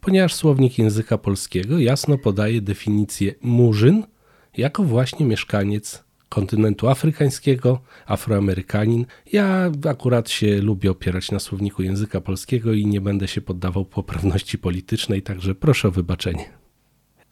ponieważ 0.00 0.34
słownik 0.34 0.78
języka 0.78 1.18
polskiego 1.18 1.78
jasno 1.78 2.18
podaje 2.18 2.60
definicję 2.60 3.34
murzyn 3.42 4.02
jako 4.56 4.84
właśnie 4.84 5.26
mieszkaniec 5.26 6.04
kontynentu 6.28 6.88
afrykańskiego, 6.88 7.80
afroamerykanin. 8.06 9.06
Ja 9.32 9.70
akurat 9.88 10.30
się 10.30 10.58
lubię 10.62 10.90
opierać 10.90 11.30
na 11.30 11.38
słowniku 11.38 11.82
języka 11.82 12.20
polskiego 12.20 12.72
i 12.72 12.86
nie 12.86 13.00
będę 13.00 13.28
się 13.28 13.40
poddawał 13.40 13.84
poprawności 13.84 14.58
politycznej, 14.58 15.22
także 15.22 15.54
proszę 15.54 15.88
o 15.88 15.90
wybaczenie. 15.90 16.63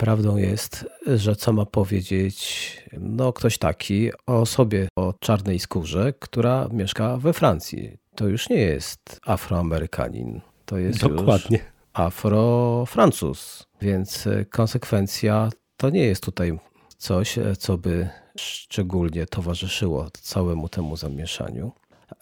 Prawdą 0.02 0.36
jest, 0.36 0.86
że 1.06 1.36
co 1.36 1.52
ma 1.52 1.66
powiedzieć 1.66 2.76
no, 2.92 3.32
ktoś 3.32 3.58
taki 3.58 4.10
o 4.26 4.40
osobie 4.40 4.88
o 4.96 5.14
czarnej 5.20 5.58
skórze, 5.58 6.12
która 6.18 6.68
mieszka 6.72 7.16
we 7.16 7.32
Francji. 7.32 7.98
To 8.14 8.26
już 8.26 8.48
nie 8.48 8.56
jest 8.56 9.20
Afroamerykanin, 9.26 10.40
to 10.64 10.78
jest 10.78 11.00
Dokładnie. 11.00 11.58
już 11.58 11.66
Afrofrancuz. 11.92 13.66
Więc 13.80 14.28
konsekwencja 14.50 15.50
to 15.76 15.90
nie 15.90 16.06
jest 16.06 16.22
tutaj 16.22 16.58
coś, 16.96 17.38
co 17.58 17.78
by 17.78 18.08
szczególnie 18.38 19.26
towarzyszyło 19.26 20.08
całemu 20.12 20.68
temu 20.68 20.96
zamieszaniu. 20.96 21.72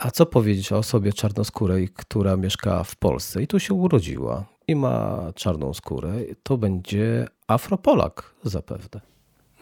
A 0.01 0.11
co 0.11 0.27
powiedzieć 0.27 0.73
o 0.73 0.79
osobie 0.79 1.13
czarnoskórej, 1.13 1.89
która 1.89 2.37
mieszka 2.37 2.85
w 2.85 2.97
Polsce 2.97 3.43
i 3.43 3.47
tu 3.47 3.59
się 3.59 3.75
urodziła 3.75 4.47
i 4.69 4.77
ma 4.77 5.33
czarną 5.35 5.75
skórę? 5.75 6.13
To 6.43 6.59
będzie 6.59 7.29
Afropolak 7.47 8.35
zapewne. 8.45 9.01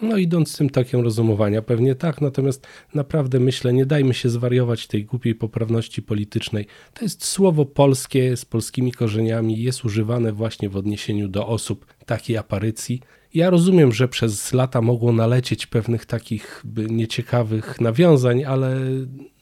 No 0.03 0.17
idąc 0.17 0.57
tym 0.57 0.71
takiem 0.71 1.01
rozumowania, 1.01 1.63
pewnie 1.63 1.95
tak, 1.95 2.21
natomiast 2.21 2.67
naprawdę 2.95 3.41
myślę, 3.41 3.73
nie 3.73 3.87
dajmy 3.87 4.15
się 4.15 4.29
zwariować 4.29 4.87
tej 4.87 5.05
głupiej 5.05 5.35
poprawności 5.35 6.03
politycznej. 6.03 6.67
To 6.95 7.05
jest 7.05 7.25
słowo 7.25 7.67
polskie 7.67 8.37
z 8.37 8.45
polskimi 8.45 8.93
korzeniami, 8.93 9.63
jest 9.63 9.85
używane 9.85 10.33
właśnie 10.33 10.69
w 10.69 10.77
odniesieniu 10.77 11.29
do 11.29 11.47
osób 11.47 11.87
takiej 12.07 12.37
aparycji. 12.37 13.03
Ja 13.35 13.51
rozumiem, 13.51 13.93
że 13.93 14.09
przez 14.09 14.53
lata 14.53 14.81
mogło 14.83 15.13
nalecieć 15.13 15.67
pewnych 15.67 16.07
takich 16.07 16.65
nieciekawych 16.91 17.81
nawiązań, 17.81 18.45
ale 18.45 18.81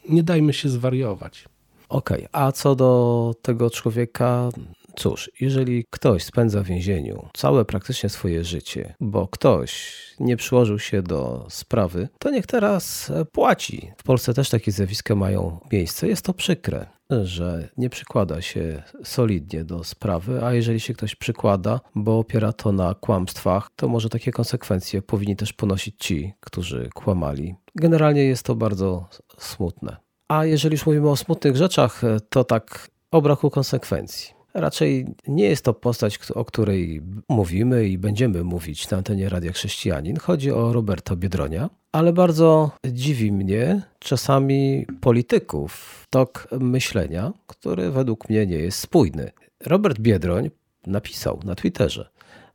nie 0.09 0.23
dajmy 0.23 0.53
się 0.53 0.69
zwariować. 0.69 1.45
Okej, 1.89 2.27
okay. 2.27 2.43
a 2.43 2.53
co 2.53 2.75
do 2.75 3.35
tego 3.43 3.71
człowieka, 3.71 4.51
Cóż, 4.97 5.31
jeżeli 5.41 5.85
ktoś 5.91 6.25
spędza 6.25 6.63
w 6.63 6.67
więzieniu 6.67 7.29
całe 7.35 7.65
praktycznie 7.65 8.09
swoje 8.09 8.45
życie, 8.45 8.95
bo 9.01 9.29
ktoś 9.29 9.97
nie 10.21 10.37
przyłożył 10.37 10.79
się 10.79 11.03
do 11.03 11.47
sprawy, 11.49 12.09
to 12.19 12.31
niech 12.31 12.47
teraz 12.47 13.13
płaci. 13.33 13.93
W 13.99 14.03
Polsce 14.03 14.35
też 14.35 14.51
takie 14.51 14.73
zjawiska 14.73 15.15
mają 15.15 15.59
miejsce. 15.73 16.09
Jest 16.09 16.25
to 16.25 16.35
przykre, 16.35 16.87
że 17.11 17.69
nie 17.77 17.91
przykłada 17.91 18.43
się 18.43 18.83
solidnie 19.05 19.65
do 19.65 19.85
sprawy, 19.85 20.45
a 20.45 20.53
jeżeli 20.53 20.81
się 20.81 20.95
ktoś 20.95 21.15
przykłada, 21.15 21.81
bo 21.95 22.19
opiera 22.19 22.53
to 22.53 22.73
na 22.73 22.95
kłamstwach, 22.95 23.71
to 23.77 23.89
może 23.89 24.09
takie 24.09 24.33
konsekwencje 24.33 25.03
powinni 25.03 25.37
też 25.37 25.53
ponosić 25.53 25.95
ci, 25.99 26.33
którzy 26.41 26.89
kłamali. 26.95 27.55
Generalnie 27.75 28.25
jest 28.25 28.43
to 28.43 28.55
bardzo 28.55 29.09
smutne. 29.39 29.97
A 30.29 30.45
jeżeli 30.45 30.75
już 30.75 30.87
mówimy 30.87 31.11
o 31.11 31.17
smutnych 31.17 31.57
rzeczach, 31.57 32.03
to 32.29 32.45
tak 32.45 32.91
o 33.11 33.23
braku 33.23 33.51
konsekwencji. 33.51 34.36
Raczej 34.57 35.07
nie 35.29 35.45
jest 35.45 35.65
to 35.65 35.75
postać, 35.75 36.19
o 36.35 36.45
której 36.45 37.03
mówimy 37.29 37.89
i 37.89 37.99
będziemy 37.99 38.45
mówić 38.45 38.91
na 38.91 38.97
antenie 38.97 39.29
Radia 39.29 39.53
Chrześcijanin. 39.53 40.17
Chodzi 40.17 40.51
o 40.51 40.73
Roberta 40.73 41.17
Biedronia, 41.17 41.71
ale 41.93 42.13
bardzo 42.13 42.71
dziwi 42.87 43.33
mnie 43.33 43.83
czasami 43.99 44.87
polityków 45.01 46.05
tok 46.11 46.49
myślenia, 46.61 47.33
który 47.47 47.91
według 47.91 48.29
mnie 48.29 48.47
nie 48.47 48.57
jest 48.57 48.79
spójny. 48.79 49.31
Robert 49.67 49.99
Biedroń 49.99 50.51
napisał 50.87 51.41
na 51.45 51.55
Twitterze: 51.55 52.09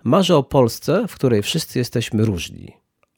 Marzę 0.04 0.36
o 0.36 0.44
Polsce, 0.44 1.06
w 1.08 1.16
której 1.16 1.42
wszyscy 1.42 1.80
jesteśmy 1.80 2.26
różni, 2.26 2.74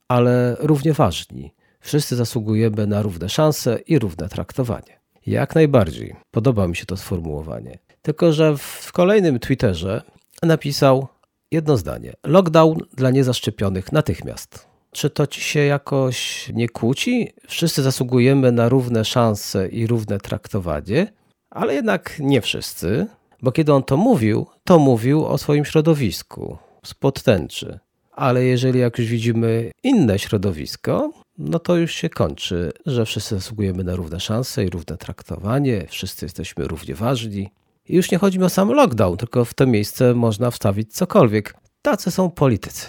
ale 0.07 0.57
równie 0.59 0.93
ważni. 0.93 1.53
Wszyscy 1.79 2.15
zasługujemy 2.15 2.87
na 2.87 3.01
równe 3.01 3.29
szanse 3.29 3.79
i 3.87 3.99
równe 3.99 4.29
traktowanie. 4.29 4.99
Jak 5.25 5.55
najbardziej 5.55 6.15
podoba 6.31 6.67
mi 6.67 6.75
się 6.75 6.85
to 6.85 6.97
sformułowanie. 6.97 7.79
Tylko, 8.03 8.33
że 8.33 8.57
w 8.57 8.91
kolejnym 8.91 9.39
Twitterze 9.39 10.01
napisał 10.43 11.07
jedno 11.51 11.77
zdanie: 11.77 12.13
Lockdown 12.23 12.77
dla 12.93 13.11
niezaszczepionych 13.11 13.91
natychmiast. 13.91 14.67
Czy 14.91 15.09
to 15.09 15.27
ci 15.27 15.41
się 15.41 15.59
jakoś 15.59 16.49
nie 16.53 16.69
kłóci? 16.69 17.33
Wszyscy 17.47 17.83
zasługujemy 17.83 18.51
na 18.51 18.69
równe 18.69 19.05
szanse 19.05 19.67
i 19.67 19.87
równe 19.87 20.19
traktowanie, 20.19 21.13
ale 21.49 21.73
jednak 21.73 22.15
nie 22.19 22.41
wszyscy, 22.41 23.07
bo 23.41 23.51
kiedy 23.51 23.73
on 23.73 23.83
to 23.83 23.97
mówił, 23.97 24.45
to 24.63 24.79
mówił 24.79 25.25
o 25.25 25.37
swoim 25.37 25.65
środowisku 25.65 26.57
spod 26.85 27.23
tęczy. 27.23 27.79
Ale 28.11 28.43
jeżeli 28.43 28.79
jak 28.79 28.97
już 28.97 29.07
widzimy 29.07 29.71
inne 29.83 30.19
środowisko, 30.19 31.11
no 31.37 31.59
to 31.59 31.75
już 31.75 31.93
się 31.93 32.09
kończy, 32.09 32.71
że 32.85 33.05
wszyscy 33.05 33.35
zasługujemy 33.35 33.83
na 33.83 33.95
równe 33.95 34.19
szanse 34.19 34.65
i 34.65 34.69
równe 34.69 34.97
traktowanie, 34.97 35.85
wszyscy 35.89 36.25
jesteśmy 36.25 36.67
równie 36.67 36.95
ważni. 36.95 37.49
I 37.89 37.95
już 37.95 38.11
nie 38.11 38.17
chodzi 38.17 38.39
mi 38.39 38.45
o 38.45 38.49
sam 38.49 38.69
lockdown, 38.69 39.17
tylko 39.17 39.45
w 39.45 39.53
to 39.53 39.67
miejsce 39.67 40.13
można 40.13 40.51
wstawić 40.51 40.93
cokolwiek. 40.93 41.55
Tacy 41.81 42.11
są 42.11 42.31
politycy. 42.31 42.87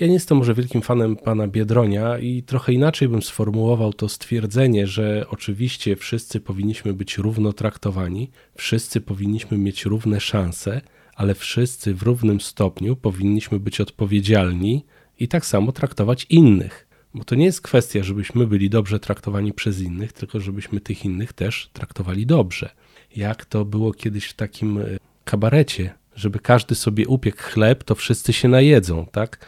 Ja 0.00 0.06
nie 0.06 0.12
jestem 0.12 0.38
może 0.38 0.54
wielkim 0.54 0.82
fanem 0.82 1.16
pana 1.16 1.48
Biedronia 1.48 2.18
i 2.18 2.42
trochę 2.42 2.72
inaczej 2.72 3.08
bym 3.08 3.22
sformułował 3.22 3.92
to 3.92 4.08
stwierdzenie, 4.08 4.86
że 4.86 5.26
oczywiście 5.30 5.96
wszyscy 5.96 6.40
powinniśmy 6.40 6.92
być 6.92 7.18
równo 7.18 7.52
traktowani, 7.52 8.30
wszyscy 8.56 9.00
powinniśmy 9.00 9.58
mieć 9.58 9.84
równe 9.84 10.20
szanse, 10.20 10.80
ale 11.14 11.34
wszyscy 11.34 11.94
w 11.94 12.02
równym 12.02 12.40
stopniu 12.40 12.96
powinniśmy 12.96 13.60
być 13.60 13.80
odpowiedzialni 13.80 14.84
i 15.18 15.28
tak 15.28 15.46
samo 15.46 15.72
traktować 15.72 16.26
innych. 16.30 16.88
Bo 17.14 17.24
to 17.24 17.34
nie 17.34 17.44
jest 17.44 17.60
kwestia, 17.60 18.02
żebyśmy 18.02 18.46
byli 18.46 18.70
dobrze 18.70 19.00
traktowani 19.00 19.52
przez 19.52 19.80
innych, 19.80 20.12
tylko 20.12 20.40
żebyśmy 20.40 20.80
tych 20.80 21.04
innych 21.04 21.32
też 21.32 21.70
traktowali 21.72 22.26
dobrze 22.26 22.70
jak 23.16 23.44
to 23.44 23.64
było 23.64 23.92
kiedyś 23.92 24.26
w 24.26 24.34
takim 24.34 24.78
e, 24.78 24.84
kabarecie, 25.24 25.94
żeby 26.14 26.38
każdy 26.38 26.74
sobie 26.74 27.08
upiekł 27.08 27.42
chleb, 27.42 27.84
to 27.84 27.94
wszyscy 27.94 28.32
się 28.32 28.48
najedzą, 28.48 29.06
tak? 29.12 29.46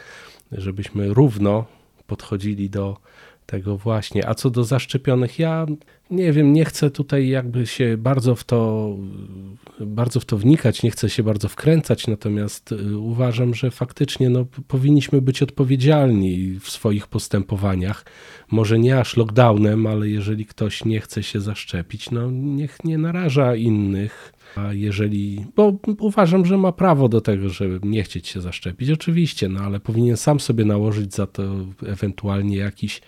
Żebyśmy 0.51 1.13
równo 1.13 1.65
podchodzili 2.07 2.69
do 2.69 2.97
tego 3.49 3.77
właśnie. 3.77 4.29
A 4.29 4.35
co 4.35 4.49
do 4.49 4.63
zaszczepionych, 4.63 5.39
ja 5.39 5.65
nie 6.11 6.33
wiem, 6.33 6.53
nie 6.53 6.65
chcę 6.65 6.91
tutaj 6.91 7.27
jakby 7.27 7.67
się 7.67 7.97
bardzo 7.97 8.35
w 8.35 8.43
to, 8.43 8.95
bardzo 9.79 10.19
w 10.19 10.25
to 10.25 10.37
wnikać, 10.37 10.83
nie 10.83 10.91
chcę 10.91 11.09
się 11.09 11.23
bardzo 11.23 11.49
wkręcać, 11.49 12.07
natomiast 12.07 12.71
y, 12.71 12.97
uważam, 12.97 13.53
że 13.53 13.71
faktycznie 13.71 14.29
no, 14.29 14.45
powinniśmy 14.67 15.21
być 15.21 15.43
odpowiedzialni 15.43 16.59
w 16.59 16.69
swoich 16.69 17.07
postępowaniach. 17.07 18.05
Może 18.51 18.79
nie 18.79 18.99
aż 18.99 19.17
lockdownem, 19.17 19.87
ale 19.87 20.09
jeżeli 20.09 20.45
ktoś 20.45 20.85
nie 20.85 20.99
chce 20.99 21.23
się 21.23 21.41
zaszczepić, 21.41 22.11
no 22.11 22.31
niech 22.31 22.83
nie 22.83 22.97
naraża 22.97 23.55
innych. 23.55 24.33
A 24.55 24.73
jeżeli, 24.73 25.45
bo 25.55 25.73
uważam, 25.99 26.45
że 26.45 26.57
ma 26.57 26.71
prawo 26.71 27.09
do 27.09 27.21
tego, 27.21 27.49
żeby 27.49 27.79
nie 27.83 28.03
chcieć 28.03 28.27
się 28.27 28.41
zaszczepić, 28.41 28.89
oczywiście, 28.89 29.49
no 29.49 29.59
ale 29.59 29.79
powinien 29.79 30.17
sam 30.17 30.39
sobie 30.39 30.65
nałożyć 30.65 31.15
za 31.15 31.27
to 31.27 31.43
ewentualnie 31.85 32.57
jakiś 32.57 33.01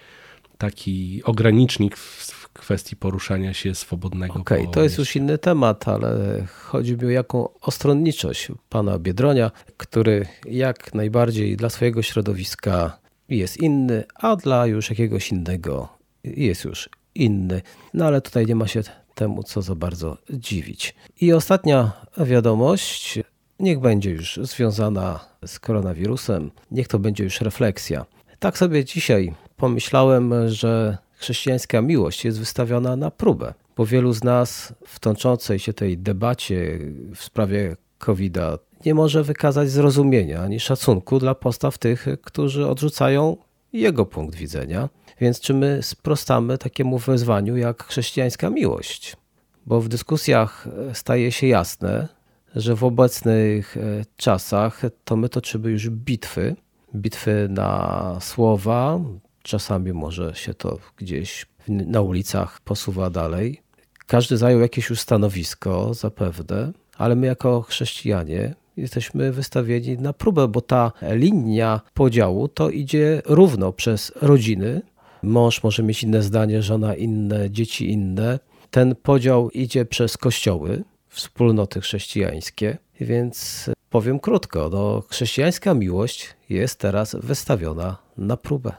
taki 0.61 1.21
ogranicznik 1.23 1.97
w 1.97 2.49
kwestii 2.53 2.95
poruszania 2.95 3.53
się 3.53 3.75
swobodnego. 3.75 4.39
Okej, 4.39 4.61
okay, 4.61 4.73
to 4.73 4.83
jest 4.83 4.97
już 4.97 5.15
inny 5.15 5.37
temat, 5.37 5.87
ale 5.87 6.43
chodzi 6.47 6.97
mi 6.97 7.05
o 7.05 7.09
jaką 7.09 7.49
ostronniczość 7.61 8.47
pana 8.69 8.99
Biedronia, 8.99 9.51
który 9.77 10.25
jak 10.45 10.93
najbardziej 10.93 11.57
dla 11.57 11.69
swojego 11.69 12.01
środowiska 12.01 12.99
jest 13.29 13.57
inny, 13.57 14.03
a 14.15 14.35
dla 14.35 14.65
już 14.65 14.89
jakiegoś 14.89 15.31
innego 15.31 15.89
jest 16.23 16.63
już 16.63 16.89
inny. 17.15 17.61
No 17.93 18.05
ale 18.05 18.21
tutaj 18.21 18.45
nie 18.45 18.55
ma 18.55 18.67
się 18.67 18.81
temu 19.15 19.43
co 19.43 19.61
za 19.61 19.75
bardzo 19.75 20.17
dziwić. 20.29 20.95
I 21.21 21.33
ostatnia 21.33 21.91
wiadomość, 22.17 23.19
niech 23.59 23.79
będzie 23.79 24.09
już 24.09 24.39
związana 24.41 25.19
z 25.45 25.59
koronawirusem, 25.59 26.51
niech 26.71 26.87
to 26.87 26.99
będzie 26.99 27.23
już 27.23 27.41
refleksja. 27.41 28.05
Tak 28.39 28.57
sobie 28.57 28.85
dzisiaj 28.85 29.33
pomyślałem, 29.61 30.33
że 30.49 30.97
chrześcijańska 31.13 31.81
miłość 31.81 32.25
jest 32.25 32.39
wystawiona 32.39 32.95
na 32.95 33.11
próbę, 33.11 33.53
bo 33.77 33.85
wielu 33.85 34.13
z 34.13 34.23
nas 34.23 34.73
w 34.87 34.99
toczącej 34.99 35.59
się 35.59 35.73
tej 35.73 35.97
debacie 35.97 36.79
w 37.15 37.23
sprawie 37.23 37.75
COVID-a 37.97 38.57
nie 38.85 38.93
może 38.93 39.23
wykazać 39.23 39.69
zrozumienia 39.69 40.41
ani 40.41 40.59
szacunku 40.59 41.19
dla 41.19 41.35
postaw 41.35 41.77
tych, 41.77 42.07
którzy 42.23 42.67
odrzucają 42.67 43.37
jego 43.73 44.05
punkt 44.05 44.35
widzenia. 44.35 44.89
Więc 45.19 45.39
czy 45.39 45.53
my 45.53 45.79
sprostamy 45.81 46.57
takiemu 46.57 46.97
wezwaniu 46.97 47.57
jak 47.57 47.83
chrześcijańska 47.83 48.49
miłość? 48.49 49.17
Bo 49.65 49.81
w 49.81 49.87
dyskusjach 49.87 50.67
staje 50.93 51.31
się 51.31 51.47
jasne, 51.47 52.07
że 52.55 52.75
w 52.75 52.83
obecnych 52.83 53.77
czasach 54.17 54.81
to 55.05 55.15
my 55.15 55.29
toczymy 55.29 55.71
już 55.71 55.89
bitwy, 55.89 56.55
bitwy 56.95 57.47
na 57.49 58.17
słowa, 58.21 58.99
czasami 59.43 59.93
może 59.93 60.35
się 60.35 60.53
to 60.53 60.77
gdzieś 60.97 61.45
na 61.67 62.01
ulicach 62.01 62.61
posuwa 62.61 63.09
dalej. 63.09 63.61
Każdy 64.07 64.37
zajął 64.37 64.59
jakieś 64.59 64.89
już 64.89 64.99
stanowisko, 64.99 65.93
zapewne, 65.93 66.71
ale 66.97 67.15
my 67.15 67.27
jako 67.27 67.61
chrześcijanie 67.61 68.55
jesteśmy 68.77 69.31
wystawieni 69.31 69.97
na 69.97 70.13
próbę, 70.13 70.47
bo 70.47 70.61
ta 70.61 70.91
linia 71.01 71.81
podziału 71.93 72.47
to 72.47 72.69
idzie 72.69 73.21
równo 73.25 73.73
przez 73.73 74.11
rodziny. 74.21 74.81
Mąż 75.23 75.63
może 75.63 75.83
mieć 75.83 76.03
inne 76.03 76.21
zdanie, 76.21 76.61
żona 76.61 76.95
inne, 76.95 77.51
dzieci 77.51 77.91
inne. 77.91 78.39
Ten 78.71 78.95
podział 78.95 79.49
idzie 79.49 79.85
przez 79.85 80.17
kościoły, 80.17 80.83
wspólnoty 81.09 81.81
chrześcijańskie, 81.81 82.77
więc 83.01 83.69
powiem 83.89 84.19
krótko, 84.19 84.69
no, 84.71 85.03
chrześcijańska 85.09 85.73
miłość 85.73 86.35
jest 86.49 86.79
teraz 86.79 87.15
wystawiona 87.19 87.97
na 88.17 88.37
próbę. 88.37 88.71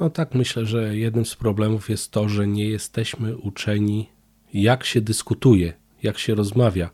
No 0.00 0.10
tak, 0.10 0.34
myślę, 0.34 0.66
że 0.66 0.96
jednym 0.96 1.26
z 1.26 1.36
problemów 1.36 1.90
jest 1.90 2.10
to, 2.10 2.28
że 2.28 2.46
nie 2.46 2.68
jesteśmy 2.68 3.36
uczeni, 3.36 4.08
jak 4.54 4.84
się 4.84 5.00
dyskutuje, 5.00 5.72
jak 6.02 6.18
się 6.18 6.34
rozmawia. 6.34 6.90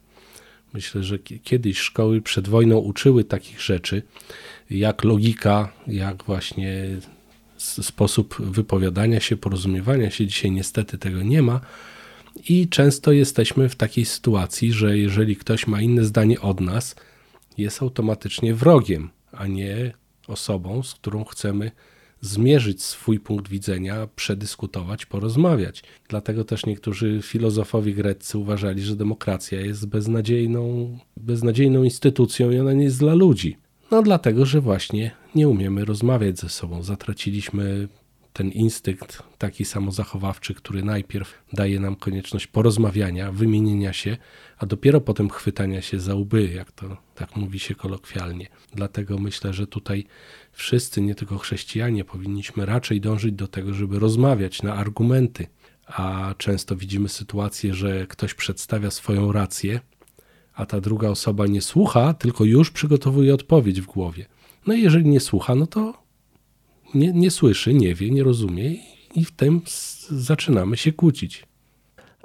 Myślę, 0.74 1.02
że 1.02 1.18
kiedyś 1.18 1.78
szkoły 1.78 2.22
przed 2.22 2.48
wojną 2.48 2.78
uczyły 2.78 3.24
takich 3.24 3.60
rzeczy, 3.60 4.02
jak 4.70 5.04
logika, 5.04 5.72
jak 5.86 6.24
właśnie 6.24 6.86
sposób 7.58 8.36
wypowiadania 8.40 9.20
się, 9.20 9.36
porozumiewania 9.36 10.10
się. 10.10 10.26
Dzisiaj 10.26 10.50
niestety 10.50 10.98
tego 10.98 11.22
nie 11.22 11.42
ma. 11.42 11.60
I 12.48 12.68
często 12.68 13.12
jesteśmy 13.12 13.68
w 13.68 13.76
takiej 13.76 14.04
sytuacji, 14.04 14.72
że 14.72 14.98
jeżeli 14.98 15.36
ktoś 15.36 15.66
ma 15.66 15.80
inne 15.80 16.04
zdanie 16.04 16.40
od 16.40 16.60
nas, 16.60 16.96
jest 17.58 17.82
automatycznie 17.82 18.54
wrogiem, 18.54 19.10
a 19.32 19.46
nie 19.46 19.92
osobą, 20.26 20.82
z 20.82 20.94
którą 20.94 21.24
chcemy 21.24 21.70
zmierzyć 22.20 22.82
swój 22.82 23.20
punkt 23.20 23.48
widzenia, 23.48 24.08
przedyskutować, 24.16 25.06
porozmawiać. 25.06 25.82
Dlatego 26.08 26.44
też 26.44 26.66
niektórzy 26.66 27.20
filozofowie 27.22 27.92
greccy 27.92 28.38
uważali, 28.38 28.82
że 28.82 28.96
demokracja 28.96 29.60
jest 29.60 29.86
beznadziejną, 29.86 30.98
beznadziejną 31.16 31.82
instytucją 31.82 32.50
i 32.50 32.58
ona 32.58 32.72
nie 32.72 32.84
jest 32.84 32.98
dla 32.98 33.14
ludzi. 33.14 33.56
No 33.90 34.02
dlatego, 34.02 34.46
że 34.46 34.60
właśnie 34.60 35.10
nie 35.34 35.48
umiemy 35.48 35.84
rozmawiać 35.84 36.38
ze 36.38 36.48
sobą. 36.48 36.82
Zatraciliśmy 36.82 37.88
ten 38.32 38.50
instynkt 38.50 39.22
taki 39.38 39.64
samozachowawczy, 39.64 40.54
który 40.54 40.82
najpierw 40.82 41.44
daje 41.52 41.80
nam 41.80 41.96
konieczność 41.96 42.46
porozmawiania, 42.46 43.32
wymienienia 43.32 43.92
się, 43.92 44.16
a 44.58 44.66
dopiero 44.66 45.00
potem 45.00 45.30
chwytania 45.30 45.82
się 45.82 46.00
za 46.00 46.14
łby, 46.14 46.48
jak 46.48 46.72
to 46.72 46.96
tak 47.14 47.36
mówi 47.36 47.58
się 47.58 47.74
kolokwialnie. 47.74 48.46
Dlatego 48.74 49.18
myślę, 49.18 49.52
że 49.52 49.66
tutaj 49.66 50.04
wszyscy, 50.52 51.00
nie 51.00 51.14
tylko 51.14 51.38
chrześcijanie, 51.38 52.04
powinniśmy 52.04 52.66
raczej 52.66 53.00
dążyć 53.00 53.32
do 53.32 53.48
tego, 53.48 53.74
żeby 53.74 53.98
rozmawiać 53.98 54.62
na 54.62 54.74
argumenty, 54.74 55.46
a 55.86 56.34
często 56.38 56.76
widzimy 56.76 57.08
sytuację, 57.08 57.74
że 57.74 58.06
ktoś 58.06 58.34
przedstawia 58.34 58.90
swoją 58.90 59.32
rację, 59.32 59.80
a 60.54 60.66
ta 60.66 60.80
druga 60.80 61.08
osoba 61.08 61.46
nie 61.46 61.62
słucha, 61.62 62.14
tylko 62.14 62.44
już 62.44 62.70
przygotowuje 62.70 63.34
odpowiedź 63.34 63.80
w 63.80 63.86
głowie. 63.86 64.26
No 64.66 64.74
i 64.74 64.82
jeżeli 64.82 65.08
nie 65.08 65.20
słucha, 65.20 65.54
no 65.54 65.66
to 65.66 66.07
nie, 66.94 67.12
nie 67.12 67.30
słyszy, 67.30 67.74
nie 67.74 67.94
wie, 67.94 68.10
nie 68.10 68.22
rozumie 68.22 68.74
i 69.14 69.24
w 69.24 69.32
tym 69.32 69.62
zaczynamy 70.10 70.76
się 70.76 70.92
kłócić. 70.92 71.46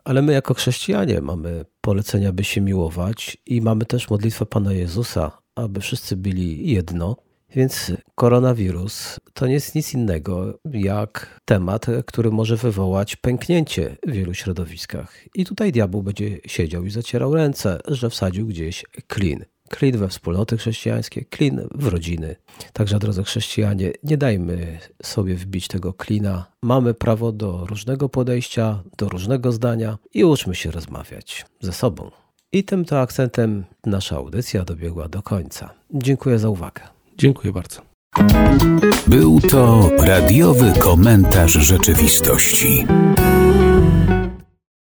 Ale 0.04 0.22
my 0.22 0.34
jako 0.34 0.54
chrześcijanie 0.54 1.22
mamy 1.22 1.66
polecenia, 1.82 2.34
by 2.34 2.44
się 2.44 2.62
miłować 2.62 3.38
i 3.46 3.62
mamy 3.62 3.86
też 3.86 4.10
modlitwę 4.10 4.46
Pana 4.46 4.74
Jezusa, 4.74 5.32
aby 5.56 5.80
wszyscy 5.80 6.18
byli 6.18 6.72
jedno. 6.72 7.16
Więc 7.56 7.92
koronawirus 8.16 9.20
to 9.34 9.48
nie 9.48 9.54
jest 9.54 9.76
nic 9.76 9.94
innego 9.94 10.60
jak 10.74 11.40
temat, 11.46 11.86
który 12.06 12.32
może 12.32 12.58
wywołać 12.58 13.16
pęknięcie 13.16 13.98
w 14.08 14.12
wielu 14.12 14.34
środowiskach. 14.34 15.16
I 15.36 15.46
tutaj 15.46 15.72
diabeł 15.72 16.04
będzie 16.04 16.38
siedział 16.46 16.86
i 16.86 16.90
zacierał 16.90 17.36
ręce, 17.36 17.80
że 17.88 18.10
wsadził 18.10 18.48
gdzieś 18.48 18.86
klin 19.08 19.46
klin 19.70 19.98
we 19.98 20.08
wspólnoty 20.08 20.58
chrześcijańskie, 20.58 21.26
klin 21.26 21.68
w 21.76 21.88
rodziny. 21.88 22.36
Także, 22.74 23.00
drodzy 23.00 23.24
chrześcijanie, 23.24 23.92
nie 24.04 24.18
dajmy 24.18 24.80
sobie 25.04 25.36
wbić 25.36 25.68
tego 25.68 25.94
klina. 25.94 26.46
Mamy 26.62 26.94
prawo 26.94 27.32
do 27.32 27.66
różnego 27.66 28.10
podejścia, 28.10 28.84
do 28.98 29.10
różnego 29.10 29.52
zdania 29.52 29.98
i 30.14 30.24
uczmy 30.24 30.56
się 30.56 30.72
rozmawiać 30.72 31.46
ze 31.62 31.74
sobą. 31.74 32.12
I 32.52 32.64
tym 32.64 32.86
to 32.86 33.02
akcentem 33.02 33.64
nasza 33.86 34.16
audycja 34.16 34.66
dobiegła 34.66 35.10
do 35.10 35.22
końca. 35.22 35.74
Dziękuję 35.94 36.40
za 36.40 36.50
uwagę. 36.50 36.82
Dziękuję 37.18 37.54
bardzo. 37.54 37.82
Był 39.08 39.42
to 39.42 39.90
radiowy 39.98 40.74
komentarz 40.80 41.52
rzeczywistości. 41.52 42.86